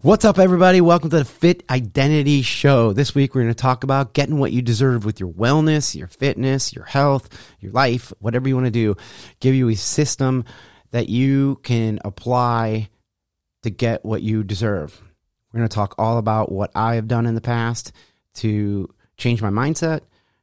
What's 0.00 0.24
up, 0.24 0.38
everybody? 0.38 0.80
Welcome 0.80 1.10
to 1.10 1.18
the 1.18 1.24
Fit 1.24 1.64
Identity 1.68 2.42
Show. 2.42 2.92
This 2.92 3.16
week, 3.16 3.34
we're 3.34 3.42
going 3.42 3.52
to 3.52 3.60
talk 3.60 3.82
about 3.82 4.14
getting 4.14 4.38
what 4.38 4.52
you 4.52 4.62
deserve 4.62 5.04
with 5.04 5.18
your 5.18 5.28
wellness, 5.28 5.96
your 5.96 6.06
fitness, 6.06 6.72
your 6.72 6.84
health, 6.84 7.28
your 7.58 7.72
life, 7.72 8.12
whatever 8.20 8.46
you 8.46 8.54
want 8.54 8.66
to 8.66 8.70
do. 8.70 8.94
Give 9.40 9.56
you 9.56 9.68
a 9.70 9.74
system 9.74 10.44
that 10.92 11.08
you 11.08 11.58
can 11.64 11.98
apply 12.04 12.90
to 13.64 13.70
get 13.70 14.04
what 14.04 14.22
you 14.22 14.44
deserve. 14.44 15.02
We're 15.52 15.58
going 15.58 15.68
to 15.68 15.74
talk 15.74 15.96
all 15.98 16.18
about 16.18 16.52
what 16.52 16.70
I 16.76 16.94
have 16.94 17.08
done 17.08 17.26
in 17.26 17.34
the 17.34 17.40
past 17.40 17.90
to 18.34 18.88
change 19.16 19.42
my 19.42 19.50
mindset, 19.50 20.02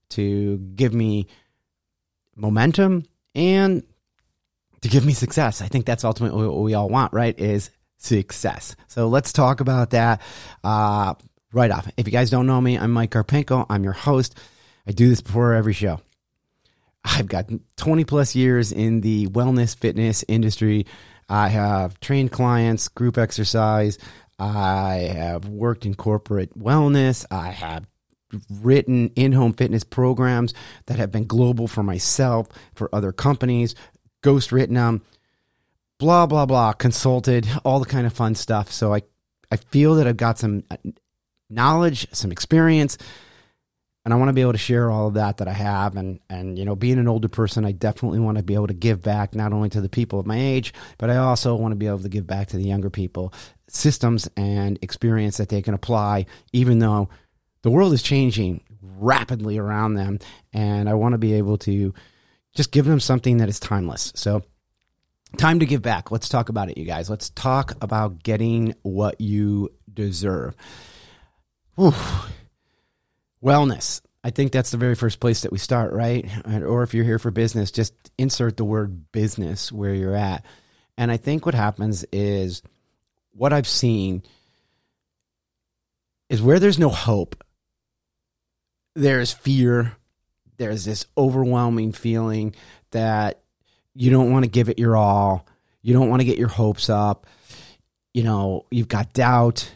to 0.09 0.57
give 0.57 0.93
me 0.93 1.27
momentum, 2.35 3.05
and 3.33 3.83
to 4.81 4.89
give 4.89 5.05
me 5.05 5.13
success. 5.13 5.61
I 5.61 5.69
think 5.69 5.85
that's 5.85 6.03
ultimately 6.03 6.45
what 6.45 6.59
we 6.59 6.73
all 6.73 6.89
want, 6.89 7.13
right? 7.13 7.39
Is 7.39 7.71
success. 8.05 8.75
So 8.87 9.07
let's 9.07 9.33
talk 9.33 9.59
about 9.59 9.89
that 9.91 10.21
uh, 10.63 11.15
right 11.51 11.71
off. 11.71 11.89
If 11.97 12.07
you 12.07 12.11
guys 12.11 12.29
don't 12.29 12.47
know 12.47 12.61
me, 12.61 12.77
I'm 12.77 12.91
Mike 12.91 13.11
Karpenko. 13.11 13.65
I'm 13.69 13.83
your 13.83 13.93
host. 13.93 14.37
I 14.87 14.91
do 14.91 15.09
this 15.09 15.21
before 15.21 15.53
every 15.53 15.73
show. 15.73 15.99
I've 17.03 17.27
got 17.27 17.49
20 17.77 18.03
plus 18.05 18.35
years 18.35 18.71
in 18.71 19.01
the 19.01 19.27
wellness 19.27 19.75
fitness 19.77 20.23
industry. 20.27 20.85
I 21.29 21.49
have 21.49 21.99
trained 21.99 22.31
clients, 22.31 22.87
group 22.87 23.17
exercise. 23.17 23.97
I 24.37 25.11
have 25.13 25.47
worked 25.47 25.85
in 25.85 25.95
corporate 25.95 26.57
wellness. 26.57 27.25
I 27.31 27.51
have 27.51 27.87
written 28.61 29.09
in 29.15 29.31
home 29.31 29.53
fitness 29.53 29.83
programs 29.83 30.53
that 30.87 30.97
have 30.97 31.11
been 31.11 31.25
global 31.25 31.67
for 31.67 31.83
myself, 31.83 32.49
for 32.73 32.93
other 32.93 33.11
companies, 33.11 33.75
ghost 34.21 34.51
written 34.51 34.75
them 34.75 35.01
blah 35.99 36.25
blah 36.25 36.45
blah 36.45 36.73
consulted 36.73 37.47
all 37.63 37.79
the 37.79 37.85
kind 37.85 38.05
of 38.05 38.13
fun 38.13 38.35
stuff. 38.35 38.71
So 38.71 38.93
i 38.93 39.01
i 39.51 39.57
feel 39.57 39.95
that 39.95 40.07
i've 40.07 40.17
got 40.17 40.39
some 40.39 40.63
uh, 40.71 40.77
knowledge 41.49 42.07
some 42.11 42.31
experience 42.31 42.97
and 44.03 44.13
i 44.13 44.17
want 44.17 44.29
to 44.29 44.33
be 44.33 44.41
able 44.41 44.51
to 44.51 44.57
share 44.57 44.89
all 44.89 45.07
of 45.07 45.13
that 45.13 45.37
that 45.37 45.47
i 45.47 45.53
have. 45.53 45.95
And 45.95 46.19
and 46.29 46.57
you 46.57 46.65
know 46.65 46.75
being 46.75 46.97
an 46.97 47.07
older 47.07 47.29
person 47.29 47.63
i 47.63 47.71
definitely 47.71 48.19
want 48.19 48.37
to 48.37 48.43
be 48.43 48.55
able 48.55 48.67
to 48.67 48.73
give 48.73 49.01
back 49.01 49.35
not 49.35 49.53
only 49.53 49.69
to 49.69 49.81
the 49.81 49.89
people 49.89 50.19
of 50.19 50.25
my 50.25 50.39
age 50.39 50.73
but 50.97 51.09
i 51.09 51.17
also 51.17 51.55
want 51.55 51.71
to 51.73 51.77
be 51.77 51.87
able 51.87 51.99
to 51.99 52.09
give 52.09 52.25
back 52.25 52.47
to 52.49 52.57
the 52.57 52.63
younger 52.63 52.89
people 52.89 53.33
systems 53.67 54.27
and 54.35 54.79
experience 54.81 55.37
that 55.37 55.49
they 55.49 55.61
can 55.61 55.73
apply 55.73 56.25
even 56.51 56.79
though 56.79 57.07
the 57.61 57.71
world 57.71 57.93
is 57.93 58.03
changing 58.03 58.61
rapidly 58.97 59.57
around 59.57 59.95
them. 59.95 60.19
And 60.53 60.89
i 60.89 60.93
want 60.93 61.13
to 61.13 61.17
be 61.17 61.33
able 61.33 61.57
to 61.59 61.93
just 62.55 62.71
give 62.71 62.85
them 62.85 62.99
something 62.99 63.37
that 63.37 63.49
is 63.49 63.59
timeless. 63.59 64.13
So 64.15 64.43
Time 65.37 65.59
to 65.59 65.65
give 65.65 65.81
back. 65.81 66.11
Let's 66.11 66.29
talk 66.29 66.49
about 66.49 66.69
it, 66.69 66.77
you 66.77 66.85
guys. 66.85 67.09
Let's 67.09 67.29
talk 67.29 67.73
about 67.81 68.23
getting 68.23 68.73
what 68.83 69.19
you 69.21 69.71
deserve. 69.91 70.55
Whew. 71.75 71.93
Wellness. 73.43 74.01
I 74.23 74.31
think 74.31 74.51
that's 74.51 74.71
the 74.71 74.77
very 74.77 74.95
first 74.95 75.19
place 75.19 75.41
that 75.41 75.51
we 75.51 75.59
start, 75.59 75.93
right? 75.93 76.27
Or 76.47 76.81
if 76.81 76.93
you're 76.95 77.03
here 77.03 77.19
for 77.19 77.29
business, 77.29 77.69
just 77.69 77.93
insert 78.17 78.57
the 78.57 78.65
word 78.65 79.11
business 79.11 79.71
where 79.71 79.93
you're 79.93 80.15
at. 80.15 80.43
And 80.97 81.11
I 81.11 81.17
think 81.17 81.45
what 81.45 81.53
happens 81.53 82.05
is 82.11 82.63
what 83.31 83.53
I've 83.53 83.67
seen 83.67 84.23
is 86.29 86.41
where 86.41 86.59
there's 86.59 86.79
no 86.79 86.89
hope, 86.89 87.43
there's 88.95 89.31
fear, 89.31 89.95
there's 90.57 90.85
this 90.85 91.05
overwhelming 91.15 91.91
feeling 91.91 92.55
that 92.91 93.41
you 93.95 94.11
don't 94.11 94.31
want 94.31 94.43
to 94.43 94.51
give 94.51 94.69
it 94.69 94.77
your 94.77 94.95
all. 94.95 95.47
You 95.81 95.93
don't 95.93 96.09
want 96.09 96.19
to 96.19 96.25
get 96.25 96.37
your 96.37 96.49
hopes 96.49 96.89
up. 96.89 97.25
You 98.13 98.23
know, 98.23 98.65
you've 98.69 98.87
got 98.87 99.13
doubt. 99.13 99.71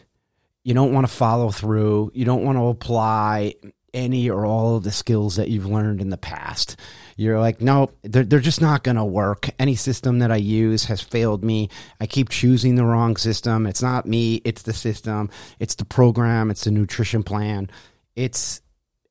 You 0.62 0.74
don't 0.74 0.92
want 0.92 1.06
to 1.06 1.12
follow 1.12 1.50
through. 1.50 2.12
You 2.14 2.24
don't 2.24 2.44
want 2.44 2.58
to 2.58 2.66
apply 2.66 3.54
any 3.92 4.30
or 4.30 4.46
all 4.46 4.76
of 4.76 4.84
the 4.84 4.92
skills 4.92 5.36
that 5.36 5.48
you've 5.48 5.66
learned 5.66 6.00
in 6.00 6.10
the 6.10 6.16
past. 6.16 6.76
You're 7.16 7.40
like, 7.40 7.60
no, 7.60 7.90
they're, 8.02 8.24
they're 8.24 8.40
just 8.40 8.60
not 8.60 8.84
going 8.84 8.96
to 8.96 9.04
work. 9.04 9.50
Any 9.58 9.74
system 9.74 10.20
that 10.20 10.30
I 10.30 10.36
use 10.36 10.84
has 10.84 11.00
failed 11.00 11.44
me. 11.44 11.68
I 12.00 12.06
keep 12.06 12.28
choosing 12.28 12.76
the 12.76 12.84
wrong 12.84 13.16
system. 13.16 13.66
It's 13.66 13.82
not 13.82 14.06
me, 14.06 14.36
it's 14.44 14.62
the 14.62 14.72
system, 14.72 15.30
it's 15.58 15.74
the 15.74 15.84
program, 15.84 16.50
it's 16.50 16.64
the 16.64 16.70
nutrition 16.70 17.22
plan, 17.22 17.70
it's 18.16 18.60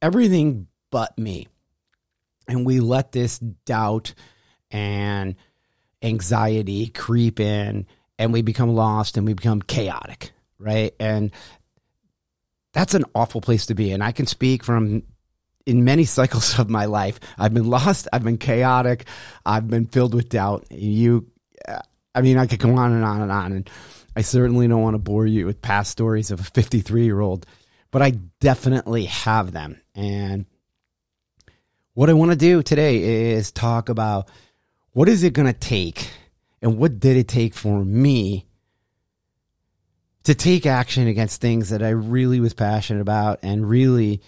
everything 0.02 0.68
but 0.92 1.18
me. 1.18 1.48
And 2.48 2.66
we 2.66 2.80
let 2.80 3.12
this 3.12 3.38
doubt 3.38 4.14
and 4.72 5.36
anxiety 6.02 6.88
creep 6.88 7.40
in 7.40 7.86
and 8.18 8.34
we 8.34 8.42
become 8.42 8.74
lost 8.74 9.18
and 9.18 9.26
we 9.26 9.34
become 9.34 9.62
chaotic, 9.62 10.32
right? 10.58 10.94
And 11.00 11.32
that's 12.74 12.94
an 12.94 13.06
awful 13.16 13.42
place 13.42 13.68
to 13.68 13.76
be. 13.76 13.92
And 13.92 14.04
I 14.04 14.12
can 14.12 14.28
speak 14.28 14.64
from 14.64 15.04
in 15.66 15.84
many 15.84 16.04
cycles 16.06 16.60
of 16.60 16.70
my 16.70 16.86
life. 16.86 17.20
I've 17.38 17.54
been 17.54 17.70
lost, 17.70 18.08
I've 18.12 18.24
been 18.24 18.38
chaotic, 18.38 19.06
I've 19.46 19.70
been 19.70 19.86
filled 19.86 20.14
with 20.14 20.30
doubt. 20.30 20.66
You, 20.70 21.28
uh, 21.68 21.80
I 22.14 22.22
mean, 22.22 22.38
I 22.38 22.48
could 22.48 22.60
go 22.60 22.76
on 22.76 22.92
and 22.92 23.04
on 23.04 23.22
and 23.22 23.32
on. 23.32 23.52
And 23.54 23.70
I 24.16 24.22
certainly 24.22 24.68
don't 24.68 24.82
want 24.82 24.96
to 24.96 25.00
bore 25.00 25.26
you 25.26 25.46
with 25.46 25.62
past 25.62 25.92
stories 25.92 26.32
of 26.32 26.40
a 26.40 26.44
53 26.44 27.04
year 27.06 27.20
old, 27.20 27.46
but 27.92 28.02
I 28.02 28.12
definitely 28.40 29.06
have 29.06 29.52
them. 29.52 29.80
And 29.96 30.46
what 31.94 32.10
I 32.10 32.14
want 32.14 32.32
to 32.32 32.38
do 32.38 32.62
today 32.64 33.32
is 33.34 33.52
talk 33.52 33.90
about 33.90 34.30
what 34.94 35.10
is 35.10 35.24
it 35.24 35.34
going 35.34 35.52
to 35.52 35.58
take 35.58 36.10
and 36.62 36.78
what 36.78 37.00
did 37.00 37.18
it 37.18 37.28
take 37.28 37.54
for 37.54 37.84
me 37.84 38.46
to 40.24 40.36
take 40.36 40.66
action 40.66 41.08
against 41.08 41.42
things 41.42 41.70
that 41.70 41.82
I 41.82 41.90
really 41.90 42.40
was 42.40 42.54
passionate 42.54 43.02
about 43.02 43.40
and 43.42 43.68
really 43.68 44.22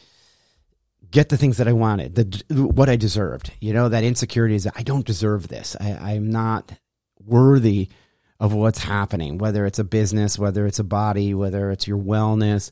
get 1.12 1.30
the 1.30 1.38
things 1.38 1.58
that 1.58 1.68
I 1.68 1.74
wanted, 1.74 2.16
the 2.16 2.64
what 2.64 2.90
I 2.90 2.96
deserved. 2.96 3.52
You 3.60 3.74
know, 3.74 3.90
that 3.90 4.04
insecurity 4.04 4.56
is 4.56 4.68
I 4.76 4.84
don't 4.84 5.06
deserve 5.06 5.48
this. 5.48 5.76
I, 5.80 5.92
I'm 5.92 6.32
not 6.32 6.72
worthy 7.24 7.90
of 8.40 8.54
what's 8.54 8.80
happening, 8.80 9.38
whether 9.38 9.66
it's 9.66 9.78
a 9.78 9.84
business, 9.84 10.40
whether 10.40 10.66
it's 10.66 10.80
a 10.80 10.84
body, 10.84 11.34
whether 11.34 11.70
it's 11.70 11.88
your 11.88 12.00
wellness, 12.00 12.72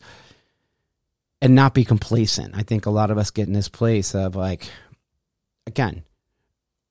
and 1.42 1.54
not 1.54 1.74
be 1.74 1.86
complacent. 1.86 2.56
I 2.56 2.64
think 2.64 2.86
a 2.86 2.92
lot 2.92 3.12
of 3.12 3.18
us 3.18 3.30
get 3.30 3.48
in 3.48 3.54
this 3.54 3.70
place 3.70 4.16
of 4.16 4.36
like, 4.36 4.68
again, 5.68 6.04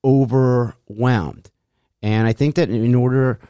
overwhelmed. 0.05 1.51
And 2.03 2.27
I 2.27 2.33
think 2.33 2.55
that 2.57 2.71
in 2.71 2.95
order 2.95 3.41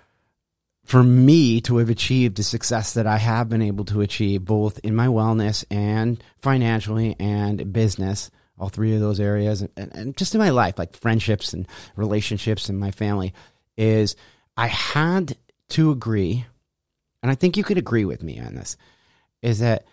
for 0.84 1.02
me 1.02 1.60
to 1.60 1.76
have 1.76 1.90
achieved 1.90 2.36
the 2.36 2.42
success 2.42 2.94
that 2.94 3.06
I 3.06 3.18
have 3.18 3.50
been 3.50 3.60
able 3.60 3.84
to 3.86 4.00
achieve, 4.00 4.46
both 4.46 4.78
in 4.82 4.96
my 4.96 5.06
wellness 5.06 5.64
and 5.70 6.22
financially 6.40 7.14
and 7.20 7.72
business, 7.74 8.30
all 8.58 8.70
three 8.70 8.94
of 8.94 9.00
those 9.00 9.20
areas, 9.20 9.60
and, 9.60 9.70
and 9.76 10.16
just 10.16 10.34
in 10.34 10.38
my 10.38 10.48
life, 10.48 10.78
like 10.78 10.96
friendships 10.96 11.52
and 11.52 11.68
relationships 11.94 12.70
and 12.70 12.80
my 12.80 12.90
family, 12.90 13.34
is 13.76 14.16
I 14.56 14.68
had 14.68 15.36
to 15.70 15.90
agree, 15.90 16.46
and 17.22 17.30
I 17.30 17.34
think 17.34 17.58
you 17.58 17.64
could 17.64 17.78
agree 17.78 18.06
with 18.06 18.22
me 18.22 18.40
on 18.40 18.54
this, 18.54 18.78
is 19.42 19.58
that 19.58 19.84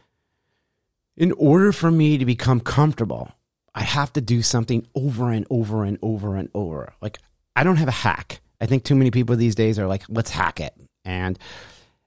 in 1.18 1.34
order 1.34 1.74
for 1.74 1.92
me 1.92 2.18
to 2.18 2.26
become 2.26 2.62
comfortable 2.62 3.32
I 3.76 3.84
have 3.84 4.14
to 4.14 4.22
do 4.22 4.42
something 4.42 4.88
over 4.96 5.32
and 5.32 5.46
over 5.50 5.84
and 5.84 6.00
over 6.02 6.38
and 6.38 6.50
over. 6.54 6.94
Like, 7.02 7.20
I 7.58 7.64
don't 7.66 7.76
have 7.76 7.90
a 7.90 7.92
hack. 7.92 8.40
I 8.62 8.68
think 8.68 8.84
too 8.84 8.96
many 8.96 9.12
people 9.12 9.36
these 9.36 9.54
days 9.54 9.78
are 9.78 9.86
like, 9.86 10.04
let's 10.08 10.32
hack 10.32 10.62
it. 10.62 10.74
And 11.04 11.38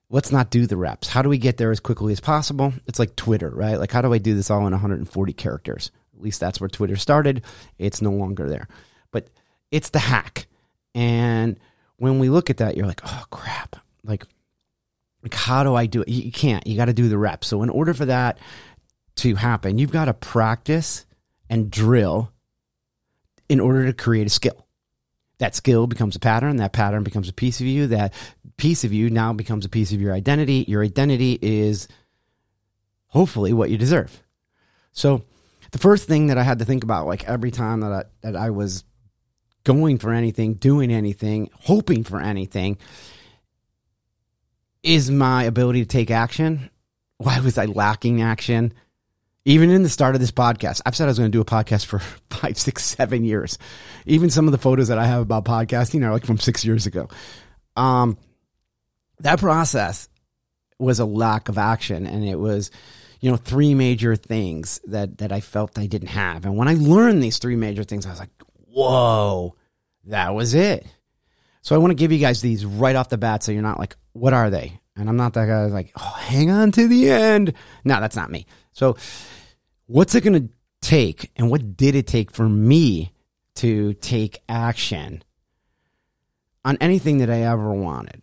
let's 0.09 0.33
not 0.33 0.51
do 0.51 0.67
the 0.67 0.79
reps. 0.79 1.09
How 1.09 1.21
do 1.21 1.29
we 1.29 1.37
get 1.37 1.59
there 1.59 1.71
as 1.71 1.79
quickly 1.79 2.15
as 2.15 2.21
possible? 2.21 2.73
It's 2.87 2.99
like 2.99 3.15
Twitter, 3.17 3.51
right? 3.51 3.79
Like, 3.79 3.93
how 3.93 4.01
do 4.01 4.15
I 4.15 4.19
do 4.19 4.35
this 4.35 4.51
all 4.51 4.67
in 4.67 4.73
140 4.73 5.33
characters? 5.35 5.91
At 6.17 6.23
least 6.23 6.41
that's 6.41 6.59
where 6.59 6.69
Twitter 6.69 6.97
started. 6.97 7.45
It's 7.79 8.01
no 8.01 8.13
longer 8.13 8.49
there. 8.49 8.67
But 9.13 9.29
it's 9.71 9.91
the 9.91 9.99
hack. 9.99 10.47
And 10.95 11.61
when 11.99 12.19
we 12.19 12.31
look 12.31 12.49
at 12.49 12.57
that, 12.57 12.79
you're 12.79 12.87
like, 12.87 13.03
oh, 13.05 13.25
crap. 13.31 13.77
Like, 14.03 14.25
like 15.23 15.35
how 15.35 15.65
do 15.65 15.75
I 15.75 15.85
do 15.85 16.01
it? 16.01 16.09
You 16.09 16.33
can't. 16.33 16.67
You 16.67 16.79
got 16.79 16.87
to 16.87 16.95
do 16.95 17.11
the 17.11 17.19
reps. 17.19 17.47
So, 17.47 17.63
in 17.63 17.69
order 17.69 17.93
for 17.93 18.07
that 18.07 18.39
to 19.17 19.35
happen, 19.35 19.77
you've 19.77 19.93
got 19.93 20.07
to 20.07 20.15
practice 20.15 21.05
and 21.51 21.71
drill 21.71 22.33
in 23.49 23.61
order 23.61 23.87
to 23.87 23.93
create 23.93 24.27
a 24.27 24.31
skill. 24.31 24.67
That 25.39 25.55
skill 25.55 25.87
becomes 25.87 26.17
a 26.17 26.21
pattern. 26.21 26.57
That 26.57 26.73
pattern 26.73 27.05
becomes 27.05 27.29
a 27.29 27.33
piece 27.33 27.61
of 27.61 27.67
you. 27.67 27.87
That 27.87 28.13
piece 28.57 28.85
of 28.85 28.93
you 28.93 29.09
now 29.09 29.33
becomes 29.33 29.65
a 29.65 29.69
piece 29.69 29.93
of 29.93 30.01
your 30.01 30.13
identity. 30.13 30.65
Your 30.69 30.83
identity 30.83 31.39
is 31.41 31.89
hopefully 33.07 33.53
what 33.53 33.71
you 33.71 33.79
deserve. 33.79 34.23
So, 34.93 35.23
the 35.71 35.79
first 35.79 36.09
thing 36.09 36.29
that 36.29 36.39
I 36.39 36.43
had 36.43 36.59
to 36.61 36.65
think 36.65 36.83
about, 36.83 37.07
like 37.07 37.29
every 37.29 37.51
time 37.51 37.81
that 37.81 37.93
I, 37.93 38.05
that 38.23 38.37
I 38.37 38.51
was 38.51 38.85
going 39.65 39.99
for 39.99 40.13
anything, 40.13 40.55
doing 40.55 40.91
anything, 40.91 41.51
hoping 41.53 42.05
for 42.05 42.21
anything, 42.21 42.79
is 44.83 45.11
my 45.11 45.45
ability 45.45 45.83
to 45.83 45.89
take 45.89 46.11
action. 46.11 46.71
Why 47.19 47.41
was 47.41 47.59
I 47.59 47.67
lacking 47.67 48.23
action? 48.23 48.73
Even 49.49 49.71
in 49.71 49.83
the 49.83 49.89
start 49.89 50.15
of 50.15 50.21
this 50.21 50.31
podcast, 50.31 50.83
I've 50.85 50.95
said 50.95 51.05
I 51.05 51.09
was 51.09 51.19
going 51.19 51.33
to 51.33 51.37
do 51.37 51.41
a 51.41 51.45
podcast 51.45 51.87
for 51.87 51.99
five, 52.31 52.59
six, 52.59 52.85
seven 52.85 53.25
years. 53.25 53.57
Even 54.05 54.29
some 54.29 54.47
of 54.47 54.53
the 54.53 54.59
photos 54.59 54.89
that 54.89 54.99
I 54.99 55.07
have 55.07 55.23
about 55.23 55.47
podcasting 55.47 56.07
are 56.07 56.13
like 56.13 56.27
from 56.27 56.37
six 56.37 56.67
years 56.67 56.85
ago. 56.85 57.09
Um, 57.75 58.19
that 59.21 59.39
process 59.39 60.11
was 60.79 61.01
a 61.01 61.07
lack 61.07 61.49
of 61.49 61.57
action 61.57 62.07
and 62.07 62.25
it 62.25 62.39
was 62.39 62.71
you 63.21 63.31
know 63.31 63.37
three 63.37 63.75
major 63.75 64.17
things 64.17 64.81
that 64.85 65.19
that 65.19 65.33
I 65.33 65.41
felt 65.41 65.79
I 65.79 65.87
didn't 65.87 66.09
have. 66.09 66.45
And 66.45 66.59
when 66.59 66.69
I 66.69 66.75
learned 66.75 67.23
these 67.23 67.39
three 67.39 67.57
major 67.57 67.85
things 67.85 68.05
I 68.05 68.11
was 68.11 68.21
like, 68.21 68.31
"Whoa, 68.67 69.57
that 70.05 70.35
was 70.35 70.53
it." 70.53 70.87
So 71.63 71.75
I 71.75 71.79
want 71.79 71.91
to 71.93 71.97
give 71.97 72.13
you 72.13 72.19
guys 72.19 72.43
these 72.43 72.67
right 72.67 72.95
off 72.95 73.09
the 73.09 73.17
bat 73.17 73.43
so 73.43 73.51
you're 73.51 73.63
not 73.63 73.79
like, 73.79 73.97
"What 74.13 74.35
are 74.35 74.51
they?" 74.51 74.79
And 74.99 75.09
I'm 75.09 75.17
not 75.17 75.35
that 75.35 75.47
guy 75.47 75.67
like, 75.67 75.93
"Oh, 75.97 76.17
hang 76.19 76.51
on 76.51 76.73
to 76.73 76.89
the 76.89 77.11
end." 77.11 77.53
No, 77.85 78.01
that's 78.01 78.17
not 78.17 78.31
me. 78.31 78.47
So 78.73 78.97
what's 79.87 80.15
it 80.15 80.25
going 80.25 80.43
to 80.43 80.53
take 80.81 81.31
and 81.37 81.51
what 81.51 81.77
did 81.77 81.95
it 81.95 82.07
take 82.07 82.31
for 82.31 82.49
me 82.49 83.13
to 83.57 83.95
take 83.95 84.43
action 84.49 85.23
on 86.65 86.77
anything 86.81 87.19
that 87.19 87.31
I 87.31 87.43
ever 87.43 87.73
wanted? 87.73 88.23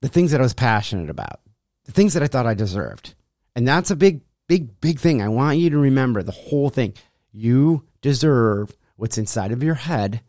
The 0.00 0.08
things 0.08 0.30
that 0.30 0.40
I 0.40 0.44
was 0.44 0.54
passionate 0.54 1.10
about, 1.10 1.40
the 1.84 1.92
things 1.92 2.14
that 2.14 2.22
I 2.22 2.28
thought 2.28 2.46
I 2.46 2.54
deserved. 2.54 3.14
And 3.56 3.66
that's 3.66 3.90
a 3.90 3.96
big, 3.96 4.20
big, 4.46 4.80
big 4.80 5.00
thing. 5.00 5.20
I 5.20 5.28
want 5.28 5.58
you 5.58 5.70
to 5.70 5.78
remember 5.78 6.22
the 6.22 6.32
whole 6.32 6.70
thing. 6.70 6.94
You 7.32 7.84
deserve 8.00 8.76
what's 8.96 9.18
inside 9.18 9.50
of 9.50 9.62
your 9.62 9.74
head 9.74 10.20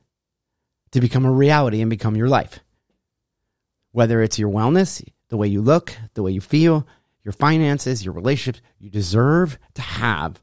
to 0.91 0.99
become 0.99 1.25
a 1.25 1.31
reality 1.31 1.81
and 1.81 1.89
become 1.89 2.15
your 2.15 2.27
life. 2.29 2.59
Whether 3.91 4.21
it's 4.21 4.39
your 4.39 4.49
wellness, 4.49 5.03
the 5.29 5.37
way 5.37 5.47
you 5.47 5.61
look, 5.61 5.95
the 6.13 6.23
way 6.23 6.31
you 6.31 6.41
feel, 6.41 6.87
your 7.23 7.33
finances, 7.33 8.03
your 8.03 8.13
relationships, 8.13 8.65
you 8.79 8.89
deserve 8.89 9.57
to 9.75 9.81
have 9.81 10.41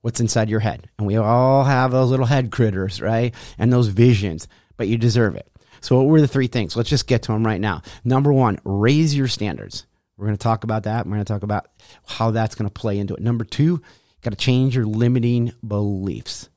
what's 0.00 0.20
inside 0.20 0.50
your 0.50 0.60
head. 0.60 0.90
And 0.98 1.06
we 1.06 1.16
all 1.16 1.64
have 1.64 1.90
those 1.90 2.10
little 2.10 2.26
head 2.26 2.50
critters, 2.50 3.00
right? 3.00 3.34
And 3.58 3.72
those 3.72 3.88
visions, 3.88 4.48
but 4.76 4.88
you 4.88 4.98
deserve 4.98 5.36
it. 5.36 5.50
So, 5.80 5.96
what 5.96 6.06
were 6.06 6.20
the 6.20 6.28
three 6.28 6.46
things? 6.46 6.76
Let's 6.76 6.88
just 6.88 7.06
get 7.06 7.22
to 7.22 7.32
them 7.32 7.46
right 7.46 7.60
now. 7.60 7.82
Number 8.04 8.32
one, 8.32 8.58
raise 8.64 9.14
your 9.14 9.28
standards. 9.28 9.86
We're 10.16 10.26
going 10.26 10.36
to 10.36 10.42
talk 10.42 10.64
about 10.64 10.84
that. 10.84 11.06
We're 11.06 11.12
going 11.12 11.24
to 11.24 11.32
talk 11.32 11.42
about 11.42 11.68
how 12.06 12.30
that's 12.30 12.54
going 12.54 12.68
to 12.68 12.72
play 12.72 12.98
into 12.98 13.14
it. 13.14 13.20
Number 13.20 13.44
two, 13.44 13.64
you 13.64 13.82
got 14.22 14.30
to 14.30 14.36
change 14.36 14.76
your 14.76 14.86
limiting 14.86 15.52
beliefs. 15.66 16.48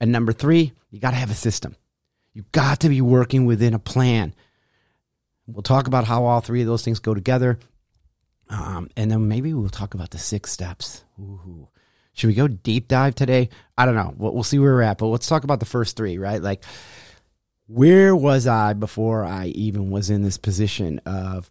And 0.00 0.12
number 0.12 0.32
three, 0.32 0.72
you 0.90 1.00
got 1.00 1.10
to 1.10 1.16
have 1.16 1.30
a 1.30 1.34
system. 1.34 1.76
You 2.32 2.44
got 2.52 2.80
to 2.80 2.88
be 2.88 3.00
working 3.00 3.44
within 3.44 3.74
a 3.74 3.78
plan. 3.78 4.34
We'll 5.46 5.62
talk 5.62 5.86
about 5.86 6.04
how 6.04 6.24
all 6.24 6.40
three 6.40 6.60
of 6.60 6.66
those 6.66 6.84
things 6.84 7.00
go 7.00 7.14
together. 7.14 7.58
Um, 8.48 8.88
and 8.96 9.10
then 9.10 9.28
maybe 9.28 9.52
we'll 9.52 9.68
talk 9.68 9.94
about 9.94 10.10
the 10.10 10.18
six 10.18 10.52
steps. 10.52 11.04
Ooh. 11.18 11.68
Should 12.12 12.28
we 12.28 12.34
go 12.34 12.48
deep 12.48 12.88
dive 12.88 13.14
today? 13.14 13.48
I 13.78 13.86
don't 13.86 13.94
know. 13.94 14.14
We'll, 14.16 14.34
we'll 14.34 14.42
see 14.42 14.58
where 14.58 14.74
we're 14.74 14.82
at, 14.82 14.98
but 14.98 15.06
let's 15.06 15.26
talk 15.26 15.44
about 15.44 15.60
the 15.60 15.66
first 15.66 15.96
three, 15.96 16.18
right? 16.18 16.42
Like, 16.42 16.64
where 17.66 18.14
was 18.14 18.46
I 18.46 18.72
before 18.72 19.24
I 19.24 19.46
even 19.46 19.90
was 19.90 20.10
in 20.10 20.22
this 20.22 20.38
position 20.38 21.00
of 21.06 21.50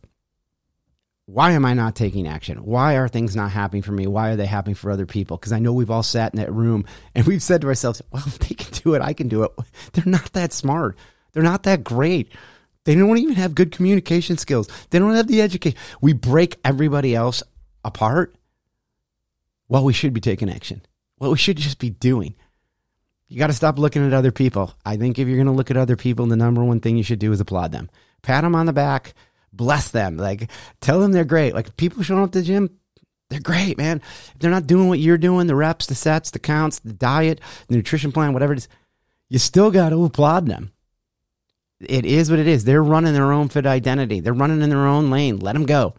why 1.31 1.51
am 1.51 1.63
I 1.63 1.75
not 1.75 1.95
taking 1.95 2.27
action? 2.27 2.57
Why 2.57 2.95
are 2.95 3.07
things 3.07 3.35
not 3.35 3.51
happening 3.51 3.83
for 3.83 3.91
me? 3.91 4.07
Why 4.07 4.29
are 4.29 4.35
they 4.35 4.47
happening 4.47 4.73
for 4.73 4.89
other 4.89 5.05
people? 5.05 5.37
Because 5.37 5.51
I 5.51 5.59
know 5.59 5.73
we've 5.73 5.91
all 5.91 6.01
sat 6.01 6.33
in 6.33 6.39
that 6.39 6.51
room 6.51 6.85
and 7.13 7.27
we've 7.27 7.43
said 7.43 7.61
to 7.61 7.67
ourselves, 7.67 8.01
well, 8.11 8.23
if 8.25 8.39
they 8.39 8.55
can 8.55 8.71
do 8.81 8.95
it, 8.95 9.01
I 9.03 9.13
can 9.13 9.27
do 9.27 9.43
it. 9.43 9.51
They're 9.93 10.11
not 10.11 10.33
that 10.33 10.53
smart. 10.53 10.97
They're 11.31 11.43
not 11.43 11.63
that 11.63 11.83
great. 11.83 12.33
They 12.85 12.95
don't 12.95 13.17
even 13.19 13.35
have 13.35 13.53
good 13.53 13.71
communication 13.71 14.37
skills. 14.37 14.67
They 14.89 14.97
don't 14.97 15.13
have 15.13 15.27
the 15.27 15.43
education. 15.43 15.77
We 16.01 16.13
break 16.13 16.57
everybody 16.65 17.13
else 17.13 17.43
apart 17.85 18.33
while 19.67 19.83
we 19.83 19.93
should 19.93 20.13
be 20.13 20.21
taking 20.21 20.49
action. 20.49 20.81
What 21.17 21.29
we 21.29 21.37
should 21.37 21.57
just 21.57 21.77
be 21.77 21.91
doing. 21.91 22.33
You 23.27 23.37
got 23.37 23.47
to 23.47 23.53
stop 23.53 23.77
looking 23.77 24.05
at 24.07 24.13
other 24.13 24.31
people. 24.31 24.73
I 24.83 24.97
think 24.97 25.19
if 25.19 25.27
you're 25.27 25.37
going 25.37 25.45
to 25.45 25.53
look 25.53 25.69
at 25.69 25.77
other 25.77 25.95
people, 25.95 26.25
the 26.25 26.35
number 26.35 26.63
one 26.63 26.79
thing 26.79 26.97
you 26.97 27.03
should 27.03 27.19
do 27.19 27.31
is 27.31 27.39
applaud 27.39 27.71
them. 27.71 27.91
Pat 28.23 28.43
them 28.43 28.55
on 28.55 28.65
the 28.65 28.73
back 28.73 29.13
bless 29.53 29.91
them. 29.91 30.17
Like 30.17 30.49
tell 30.81 30.99
them 30.99 31.11
they're 31.11 31.25
great. 31.25 31.53
Like 31.53 31.77
people 31.77 32.03
showing 32.03 32.23
up 32.23 32.31
to 32.31 32.39
the 32.39 32.45
gym, 32.45 32.69
they're 33.29 33.39
great, 33.39 33.77
man. 33.77 34.01
If 34.33 34.39
they're 34.39 34.51
not 34.51 34.67
doing 34.67 34.87
what 34.87 34.99
you're 34.99 35.17
doing, 35.17 35.47
the 35.47 35.55
reps, 35.55 35.85
the 35.85 35.95
sets, 35.95 36.31
the 36.31 36.39
counts, 36.39 36.79
the 36.79 36.93
diet, 36.93 37.41
the 37.67 37.75
nutrition 37.75 38.11
plan, 38.11 38.33
whatever 38.33 38.53
it 38.53 38.59
is, 38.59 38.67
you 39.29 39.39
still 39.39 39.71
got 39.71 39.89
to 39.89 40.03
applaud 40.03 40.47
them. 40.47 40.71
It 41.79 42.05
is 42.05 42.29
what 42.29 42.39
it 42.39 42.47
is. 42.47 42.65
They're 42.65 42.83
running 42.83 43.13
their 43.13 43.31
own 43.31 43.47
fit 43.47 43.65
identity. 43.65 44.19
They're 44.19 44.33
running 44.33 44.61
in 44.61 44.69
their 44.69 44.87
own 44.87 45.09
lane. 45.11 45.37
Let 45.39 45.53
them 45.53 45.65
go. 45.65 45.93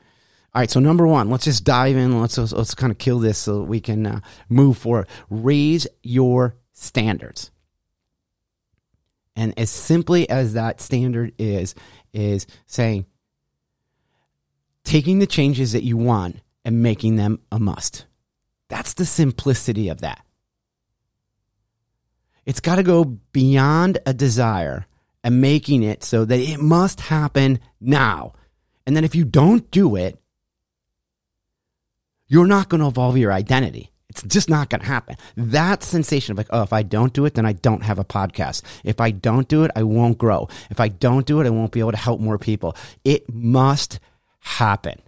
All 0.52 0.60
right, 0.60 0.70
so 0.70 0.80
number 0.80 1.06
one, 1.06 1.30
let's 1.30 1.44
just 1.44 1.64
dive 1.64 1.96
in. 1.96 2.20
Let's 2.20 2.36
let's, 2.36 2.52
let's 2.52 2.74
kind 2.74 2.90
of 2.90 2.98
kill 2.98 3.20
this 3.20 3.38
so 3.38 3.62
we 3.62 3.80
can 3.80 4.04
uh, 4.04 4.20
move 4.48 4.78
forward. 4.78 5.06
Raise 5.30 5.86
your 6.02 6.56
standards, 6.72 7.52
and 9.36 9.56
as 9.56 9.70
simply 9.70 10.28
as 10.28 10.54
that 10.54 10.80
standard 10.80 11.32
is, 11.38 11.76
is 12.12 12.48
saying 12.66 13.06
taking 14.84 15.18
the 15.18 15.26
changes 15.26 15.72
that 15.72 15.82
you 15.82 15.96
want 15.96 16.40
and 16.64 16.82
making 16.82 17.16
them 17.16 17.40
a 17.50 17.58
must. 17.58 18.06
That's 18.68 18.94
the 18.94 19.04
simplicity 19.04 19.88
of 19.88 20.00
that. 20.00 20.24
It's 22.46 22.60
got 22.60 22.76
to 22.76 22.82
go 22.82 23.04
beyond 23.04 23.98
a 24.06 24.14
desire 24.14 24.86
and 25.22 25.40
making 25.40 25.82
it 25.82 26.02
so 26.02 26.24
that 26.24 26.40
it 26.40 26.60
must 26.60 27.00
happen 27.00 27.60
now. 27.80 28.32
And 28.86 28.96
then 28.96 29.04
if 29.04 29.14
you 29.14 29.24
don't 29.24 29.70
do 29.70 29.96
it, 29.96 30.18
you're 32.26 32.46
not 32.46 32.68
going 32.68 32.80
to 32.80 32.86
evolve 32.86 33.16
your 33.16 33.32
identity. 33.32 33.90
It's 34.08 34.22
just 34.22 34.50
not 34.50 34.70
going 34.70 34.80
to 34.80 34.86
happen. 34.86 35.16
That 35.36 35.82
sensation 35.84 36.32
of 36.32 36.38
like, 36.38 36.48
oh, 36.50 36.62
if 36.62 36.72
I 36.72 36.82
don't 36.82 37.12
do 37.12 37.24
it, 37.26 37.34
then 37.34 37.46
I 37.46 37.52
don't 37.52 37.84
have 37.84 37.98
a 37.98 38.04
podcast. 38.04 38.62
If 38.82 39.00
I 39.00 39.12
don't 39.12 39.46
do 39.46 39.62
it, 39.62 39.70
I 39.76 39.84
won't 39.84 40.18
grow. 40.18 40.48
If 40.70 40.80
I 40.80 40.88
don't 40.88 41.26
do 41.26 41.40
it, 41.40 41.46
I 41.46 41.50
won't 41.50 41.70
be 41.70 41.80
able 41.80 41.92
to 41.92 41.96
help 41.96 42.20
more 42.20 42.38
people. 42.38 42.76
It 43.04 43.32
must 43.32 44.00
happen. 44.40 45.00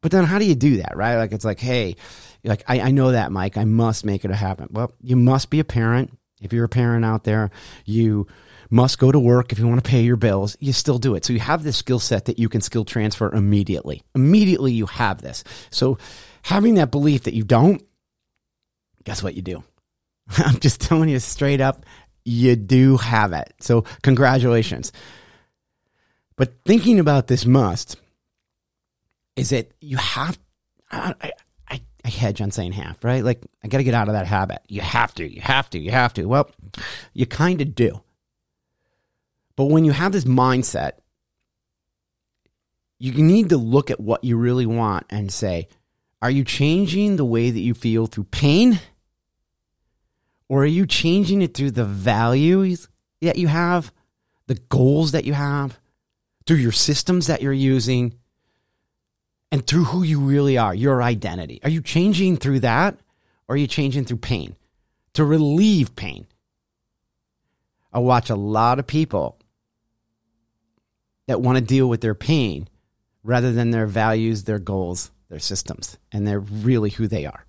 But 0.00 0.12
then 0.12 0.24
how 0.24 0.38
do 0.38 0.44
you 0.44 0.54
do 0.54 0.78
that, 0.78 0.96
right? 0.96 1.16
Like 1.16 1.32
it's 1.32 1.46
like, 1.46 1.60
hey, 1.60 1.96
like 2.44 2.62
I, 2.68 2.80
I 2.80 2.90
know 2.90 3.12
that, 3.12 3.32
Mike. 3.32 3.56
I 3.56 3.64
must 3.64 4.04
make 4.04 4.24
it 4.24 4.30
happen. 4.30 4.68
Well, 4.70 4.92
you 5.00 5.16
must 5.16 5.48
be 5.48 5.60
a 5.60 5.64
parent. 5.64 6.16
If 6.42 6.52
you're 6.52 6.66
a 6.66 6.68
parent 6.68 7.06
out 7.06 7.24
there, 7.24 7.50
you 7.86 8.26
must 8.70 8.98
go 8.98 9.10
to 9.10 9.18
work 9.18 9.50
if 9.50 9.58
you 9.58 9.66
want 9.66 9.82
to 9.82 9.88
pay 9.88 10.02
your 10.02 10.16
bills. 10.16 10.56
You 10.60 10.72
still 10.74 10.98
do 10.98 11.14
it. 11.14 11.24
So 11.24 11.32
you 11.32 11.40
have 11.40 11.62
this 11.62 11.76
skill 11.76 11.98
set 11.98 12.26
that 12.26 12.38
you 12.38 12.48
can 12.48 12.60
skill 12.60 12.84
transfer 12.84 13.32
immediately. 13.32 14.02
Immediately 14.14 14.72
you 14.72 14.86
have 14.86 15.22
this. 15.22 15.42
So 15.70 15.96
having 16.42 16.74
that 16.74 16.90
belief 16.90 17.22
that 17.22 17.34
you 17.34 17.44
don't, 17.44 17.82
guess 19.04 19.22
what 19.22 19.34
you 19.34 19.42
do? 19.42 19.64
I'm 20.36 20.60
just 20.60 20.80
telling 20.80 21.08
you 21.08 21.18
straight 21.18 21.60
up, 21.60 21.86
you 22.24 22.56
do 22.56 22.96
have 22.98 23.32
it. 23.32 23.54
So 23.60 23.84
congratulations. 24.02 24.92
But 26.36 26.54
thinking 26.64 26.98
about 26.98 27.26
this 27.26 27.46
must 27.46 27.96
is 29.36 29.50
that 29.50 29.72
you 29.80 29.96
have, 29.96 30.38
I, 30.90 31.14
I, 31.68 31.80
I 32.04 32.08
hedge 32.08 32.40
on 32.40 32.50
saying 32.50 32.72
half, 32.72 33.02
right? 33.04 33.24
Like, 33.24 33.40
I 33.62 33.68
got 33.68 33.78
to 33.78 33.84
get 33.84 33.94
out 33.94 34.08
of 34.08 34.14
that 34.14 34.26
habit. 34.26 34.60
You 34.68 34.80
have 34.80 35.14
to, 35.14 35.26
you 35.26 35.40
have 35.40 35.70
to, 35.70 35.78
you 35.78 35.90
have 35.90 36.12
to. 36.14 36.26
Well, 36.26 36.50
you 37.12 37.26
kind 37.26 37.60
of 37.60 37.74
do. 37.74 38.02
But 39.56 39.66
when 39.66 39.84
you 39.84 39.92
have 39.92 40.12
this 40.12 40.24
mindset, 40.24 40.92
you 42.98 43.12
need 43.12 43.48
to 43.50 43.56
look 43.56 43.90
at 43.90 44.00
what 44.00 44.24
you 44.24 44.36
really 44.36 44.66
want 44.66 45.06
and 45.10 45.32
say, 45.32 45.68
are 46.20 46.30
you 46.30 46.44
changing 46.44 47.16
the 47.16 47.24
way 47.24 47.50
that 47.50 47.60
you 47.60 47.74
feel 47.74 48.06
through 48.06 48.24
pain? 48.24 48.80
Or 50.48 50.62
are 50.62 50.66
you 50.66 50.86
changing 50.86 51.42
it 51.42 51.54
through 51.54 51.72
the 51.72 51.84
values 51.84 52.88
that 53.20 53.36
you 53.36 53.48
have, 53.48 53.92
the 54.46 54.54
goals 54.54 55.12
that 55.12 55.24
you 55.24 55.32
have, 55.32 55.78
through 56.46 56.56
your 56.56 56.72
systems 56.72 57.26
that 57.26 57.42
you're 57.42 57.52
using, 57.52 58.18
and 59.54 59.66
through 59.66 59.84
who 59.84 60.02
you 60.02 60.20
really 60.20 60.58
are, 60.58 60.74
your 60.74 61.02
identity. 61.02 61.60
Are 61.62 61.70
you 61.70 61.80
changing 61.80 62.38
through 62.38 62.60
that 62.60 62.98
or 63.46 63.54
are 63.54 63.56
you 63.56 63.68
changing 63.68 64.04
through 64.04 64.16
pain 64.16 64.56
to 65.12 65.24
relieve 65.24 65.94
pain? 65.94 66.26
I 67.92 68.00
watch 68.00 68.30
a 68.30 68.34
lot 68.34 68.80
of 68.80 68.86
people 68.88 69.38
that 71.28 71.40
want 71.40 71.56
to 71.56 71.64
deal 71.64 71.88
with 71.88 72.00
their 72.00 72.16
pain 72.16 72.68
rather 73.22 73.52
than 73.52 73.70
their 73.70 73.86
values, 73.86 74.42
their 74.42 74.58
goals, 74.58 75.12
their 75.28 75.38
systems, 75.38 75.98
and 76.10 76.26
they're 76.26 76.40
really 76.40 76.90
who 76.90 77.06
they 77.06 77.24
are. 77.24 77.46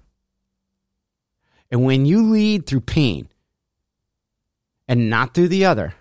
And 1.72 1.84
when 1.84 2.06
you 2.06 2.32
lead 2.32 2.68
through 2.68 2.82
pain 2.82 3.28
and 4.88 5.10
not 5.10 5.34
through 5.34 5.48
the 5.48 5.66
other, 5.66 5.96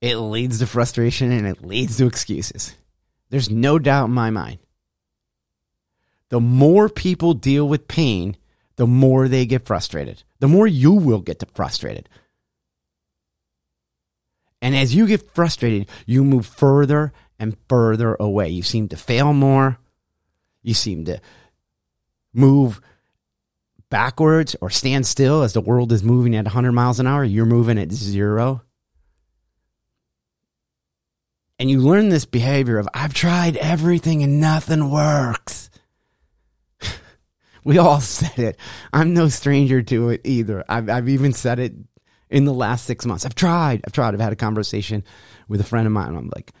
it 0.00 0.16
leads 0.16 0.58
to 0.58 0.66
frustration 0.66 1.32
and 1.32 1.46
it 1.46 1.64
leads 1.64 1.96
to 1.96 2.06
excuses. 2.06 2.74
There's 3.30 3.50
no 3.50 3.78
doubt 3.78 4.06
in 4.06 4.12
my 4.12 4.30
mind. 4.30 4.58
The 6.28 6.40
more 6.40 6.88
people 6.88 7.34
deal 7.34 7.68
with 7.68 7.88
pain, 7.88 8.36
the 8.76 8.86
more 8.86 9.28
they 9.28 9.46
get 9.46 9.64
frustrated. 9.66 10.22
The 10.40 10.48
more 10.48 10.66
you 10.66 10.92
will 10.92 11.20
get 11.20 11.42
frustrated. 11.54 12.08
And 14.60 14.74
as 14.74 14.94
you 14.94 15.06
get 15.06 15.34
frustrated, 15.34 15.88
you 16.06 16.24
move 16.24 16.46
further 16.46 17.12
and 17.38 17.56
further 17.68 18.16
away. 18.18 18.48
You 18.48 18.62
seem 18.62 18.88
to 18.88 18.96
fail 18.96 19.32
more. 19.32 19.78
You 20.62 20.74
seem 20.74 21.04
to 21.04 21.20
move 22.34 22.80
backwards 23.88 24.56
or 24.60 24.68
stand 24.70 25.06
still 25.06 25.42
as 25.42 25.52
the 25.52 25.60
world 25.60 25.92
is 25.92 26.02
moving 26.02 26.34
at 26.34 26.44
100 26.44 26.72
miles 26.72 26.98
an 26.98 27.06
hour. 27.06 27.24
You're 27.24 27.46
moving 27.46 27.78
at 27.78 27.92
zero. 27.92 28.62
And 31.58 31.70
you 31.70 31.80
learn 31.80 32.10
this 32.10 32.26
behavior 32.26 32.78
of, 32.78 32.88
I've 32.92 33.14
tried 33.14 33.56
everything 33.56 34.22
and 34.22 34.40
nothing 34.40 34.90
works. 34.90 35.70
we 37.64 37.78
all 37.78 38.00
said 38.00 38.38
it. 38.38 38.60
I'm 38.92 39.14
no 39.14 39.28
stranger 39.28 39.82
to 39.82 40.10
it 40.10 40.20
either. 40.24 40.64
I've, 40.68 40.90
I've 40.90 41.08
even 41.08 41.32
said 41.32 41.58
it 41.58 41.74
in 42.28 42.44
the 42.44 42.52
last 42.52 42.84
six 42.84 43.06
months. 43.06 43.24
I've 43.24 43.34
tried. 43.34 43.82
I've 43.86 43.92
tried. 43.92 44.12
I've 44.12 44.20
had 44.20 44.32
a 44.32 44.36
conversation 44.36 45.02
with 45.48 45.60
a 45.60 45.64
friend 45.64 45.86
of 45.86 45.92
mine. 45.92 46.14
I'm 46.14 46.30
like, 46.34 46.52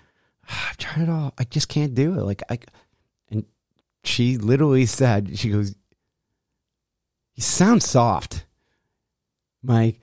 ah, 0.48 0.68
I've 0.70 0.78
tried 0.78 1.02
it 1.02 1.10
all. 1.10 1.34
I 1.36 1.44
just 1.44 1.68
can't 1.68 1.94
do 1.94 2.18
it. 2.18 2.22
Like, 2.22 2.42
I, 2.48 2.58
and 3.30 3.44
she 4.02 4.38
literally 4.38 4.86
said, 4.86 5.38
she 5.38 5.50
goes, 5.50 5.74
You 7.34 7.42
sound 7.42 7.82
soft, 7.82 8.46
Mike 9.62 10.00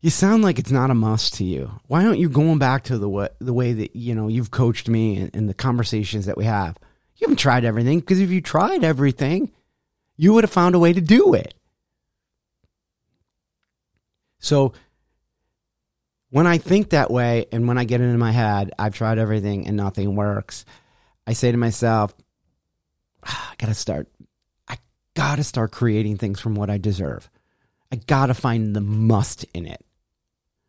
you 0.00 0.10
sound 0.10 0.42
like 0.42 0.58
it's 0.58 0.70
not 0.70 0.90
a 0.90 0.94
must 0.94 1.34
to 1.34 1.44
you. 1.44 1.80
Why 1.86 2.04
aren't 2.04 2.18
you 2.18 2.28
going 2.28 2.58
back 2.58 2.84
to 2.84 2.98
the 2.98 3.08
way, 3.08 3.28
the 3.38 3.52
way 3.52 3.72
that 3.72 3.96
you 3.96 4.14
know 4.14 4.28
you've 4.28 4.50
coached 4.50 4.88
me 4.88 5.16
and, 5.16 5.34
and 5.34 5.48
the 5.48 5.54
conversations 5.54 6.26
that 6.26 6.36
we 6.36 6.44
have? 6.44 6.76
You 7.16 7.26
haven't 7.26 7.38
tried 7.38 7.64
everything 7.64 8.00
because 8.00 8.20
if 8.20 8.30
you 8.30 8.40
tried 8.40 8.84
everything, 8.84 9.52
you 10.16 10.32
would 10.34 10.44
have 10.44 10.50
found 10.50 10.74
a 10.74 10.78
way 10.78 10.92
to 10.92 11.00
do 11.00 11.34
it. 11.34 11.54
So 14.38 14.74
when 16.30 16.46
I 16.46 16.58
think 16.58 16.90
that 16.90 17.10
way 17.10 17.46
and 17.50 17.66
when 17.66 17.78
I 17.78 17.84
get 17.84 18.02
into 18.02 18.18
my 18.18 18.32
head, 18.32 18.72
I've 18.78 18.94
tried 18.94 19.18
everything 19.18 19.66
and 19.66 19.76
nothing 19.76 20.14
works. 20.14 20.66
I 21.26 21.32
say 21.32 21.50
to 21.50 21.56
myself, 21.56 22.14
ah, 23.24 23.50
I 23.52 23.54
got 23.56 23.68
to 23.68 23.74
start 23.74 24.08
I 24.68 24.76
got 25.14 25.36
to 25.36 25.44
start 25.44 25.72
creating 25.72 26.18
things 26.18 26.38
from 26.38 26.54
what 26.54 26.68
I 26.68 26.76
deserve. 26.76 27.30
I 27.90 27.96
got 27.96 28.26
to 28.26 28.34
find 28.34 28.76
the 28.76 28.80
must 28.82 29.44
in 29.54 29.64
it. 29.66 29.82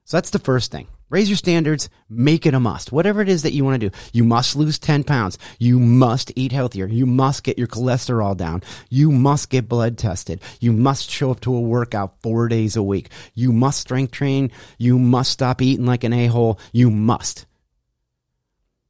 So 0.08 0.16
that's 0.16 0.30
the 0.30 0.40
first 0.40 0.72
thing. 0.72 0.88
Raise 1.10 1.30
your 1.30 1.36
standards, 1.36 1.90
make 2.10 2.46
it 2.46 2.54
a 2.54 2.62
must. 2.62 2.94
Whatever 2.94 3.22
it 3.22 3.28
is 3.28 3.44
that 3.44 3.52
you 3.52 3.66
want 3.66 3.82
to 3.82 3.90
do. 3.90 3.98
You 4.14 4.24
must 4.24 4.56
lose 4.56 4.80
10 4.80 5.04
pounds. 5.04 5.38
You 5.60 5.80
must 5.82 6.32
eat 6.38 6.54
healthier. 6.54 6.88
You 6.88 7.06
must 7.06 7.44
get 7.44 7.58
your 7.58 7.68
cholesterol 7.68 8.36
down. 8.36 8.64
You 8.90 9.12
must 9.12 9.50
get 9.50 9.68
blood 9.68 9.98
tested. 9.98 10.40
You 10.62 10.72
must 10.72 11.12
show 11.12 11.32
up 11.32 11.42
to 11.42 11.54
a 11.54 11.60
workout 11.60 12.22
four 12.24 12.48
days 12.48 12.78
a 12.78 12.84
week. 12.84 13.10
You 13.34 13.52
must 13.52 13.82
strength 13.82 14.14
train. 14.14 14.50
You 14.78 14.98
must 14.98 15.32
stop 15.32 15.62
eating 15.62 15.86
like 15.86 16.06
an 16.06 16.14
a 16.14 16.28
hole. 16.28 16.58
You 16.72 16.90
must. 16.90 17.46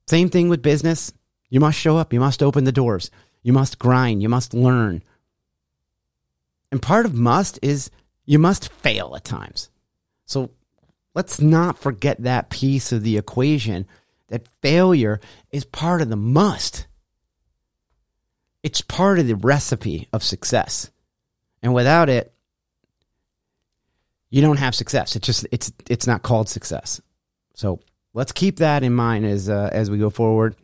Same 0.07 0.29
thing 0.29 0.50
with 0.50 0.62
business. 0.62 1.12
You 1.50 1.59
must 1.59 1.79
show 1.79 1.97
up. 1.97 2.13
You 2.13 2.19
must 2.19 2.43
open 2.43 2.63
the 2.63 2.71
doors. 2.71 3.09
You 3.41 3.53
must 3.53 3.79
grind. 3.79 4.21
You 4.21 4.29
must 4.29 4.53
learn. 4.53 5.01
And 6.71 6.79
part 6.79 7.07
of 7.07 7.15
must 7.15 7.57
is 7.63 7.89
you 8.27 8.38
must 8.38 8.71
fail 8.71 9.15
at 9.15 9.24
times. 9.24 9.71
So 10.27 10.51
Let's 11.17 11.41
not 11.41 11.79
forget 11.79 12.21
that 12.21 12.51
piece 12.51 12.91
of 12.91 13.01
the 13.01 13.17
equation 13.17 13.88
that 14.27 14.47
failure 14.62 15.19
is 15.51 15.65
part 15.65 16.03
of 16.03 16.09
the 16.09 16.15
must. 16.15 16.86
It's 18.62 18.81
part 18.81 19.17
of 19.17 19.25
the 19.25 19.36
recipe 19.36 20.09
of 20.13 20.21
success. 20.21 20.91
And 21.63 21.74
without 21.74 22.09
it, 22.09 22.31
you 24.29 24.43
don't 24.43 24.59
have 24.59 24.75
success. 24.75 25.15
It's 25.15 25.25
just 25.25 25.47
it's 25.51 25.74
it's 25.89 26.05
not 26.05 26.21
called 26.21 26.50
success. 26.50 27.01
So 27.55 27.79
let's 28.13 28.31
keep 28.31 28.57
that 28.57 28.83
in 28.83 28.93
mind 28.93 29.25
as 29.25 29.50
uh, 29.50 29.71
as 29.74 29.89
we 29.89 29.97
go 29.97 30.12
forward. 30.12 30.55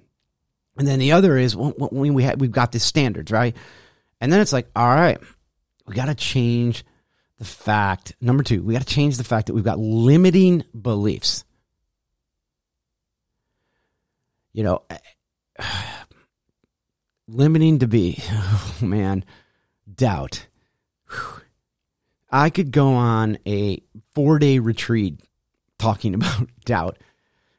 And 0.77 0.87
then 0.87 0.99
the 0.99 1.13
other 1.13 1.35
is 1.35 1.55
when 1.55 2.13
we 2.13 2.25
have, 2.25 2.39
we've 2.39 2.51
got 2.51 2.71
these 2.71 2.83
standards, 2.83 3.31
right? 3.31 3.57
And 4.21 4.31
then 4.31 4.39
it's 4.39 4.53
like, 4.53 4.69
all 4.75 4.85
right, 4.85 5.19
we 5.87 5.95
got 5.95 6.05
to 6.05 6.15
change 6.15 6.85
the 7.43 7.49
fact, 7.49 8.15
number 8.21 8.41
two, 8.41 8.63
we 8.63 8.73
got 8.73 8.87
to 8.87 8.93
change 8.93 9.17
the 9.17 9.23
fact 9.25 9.47
that 9.47 9.53
we've 9.53 9.65
got 9.65 9.77
limiting 9.77 10.63
beliefs. 10.79 11.43
You 14.53 14.63
know, 14.63 14.83
limiting 17.27 17.79
to 17.79 17.87
be, 17.87 18.17
oh 18.31 18.77
man, 18.81 19.25
doubt. 19.93 20.47
I 22.31 22.49
could 22.49 22.71
go 22.71 22.93
on 22.93 23.37
a 23.45 23.83
four 24.15 24.39
day 24.39 24.59
retreat 24.59 25.19
talking 25.77 26.13
about 26.15 26.47
doubt. 26.63 26.97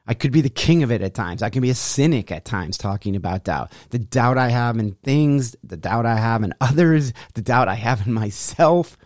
I 0.06 0.14
could 0.14 0.32
be 0.32 0.40
the 0.40 0.48
king 0.48 0.82
of 0.82 0.90
it 0.90 1.02
at 1.02 1.12
times. 1.12 1.42
I 1.42 1.50
can 1.50 1.60
be 1.60 1.70
a 1.70 1.74
cynic 1.74 2.32
at 2.32 2.46
times 2.46 2.78
talking 2.78 3.16
about 3.16 3.44
doubt. 3.44 3.70
The 3.90 3.98
doubt 3.98 4.38
I 4.38 4.48
have 4.48 4.78
in 4.78 4.92
things, 5.02 5.56
the 5.62 5.76
doubt 5.76 6.06
I 6.06 6.16
have 6.16 6.42
in 6.42 6.54
others, 6.60 7.12
the 7.34 7.42
doubt 7.42 7.68
I 7.68 7.74
have 7.74 8.06
in 8.06 8.14
myself. 8.14 8.96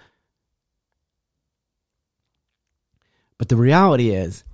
But 3.39 3.49
the 3.49 3.57
reality 3.57 4.11
is, 4.11 4.45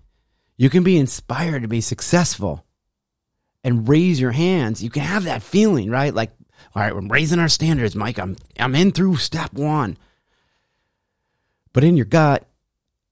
you 0.56 0.70
can 0.70 0.84
be 0.84 0.98
inspired 0.98 1.62
to 1.62 1.68
be 1.68 1.80
successful 1.80 2.64
and 3.64 3.88
raise 3.88 4.20
your 4.20 4.30
hands. 4.30 4.82
You 4.84 4.90
can 4.90 5.02
have 5.02 5.24
that 5.24 5.42
feeling, 5.42 5.90
right? 5.90 6.14
Like, 6.14 6.30
all 6.74 6.82
right, 6.82 6.94
we're 6.94 7.06
raising 7.08 7.38
our 7.38 7.48
standards, 7.48 7.96
Mike. 7.96 8.18
I'm 8.18 8.36
I'm 8.58 8.74
in 8.74 8.92
through 8.92 9.16
step 9.16 9.52
one. 9.52 9.96
But 11.72 11.82
in 11.82 11.96
your 11.96 12.06
gut, 12.06 12.46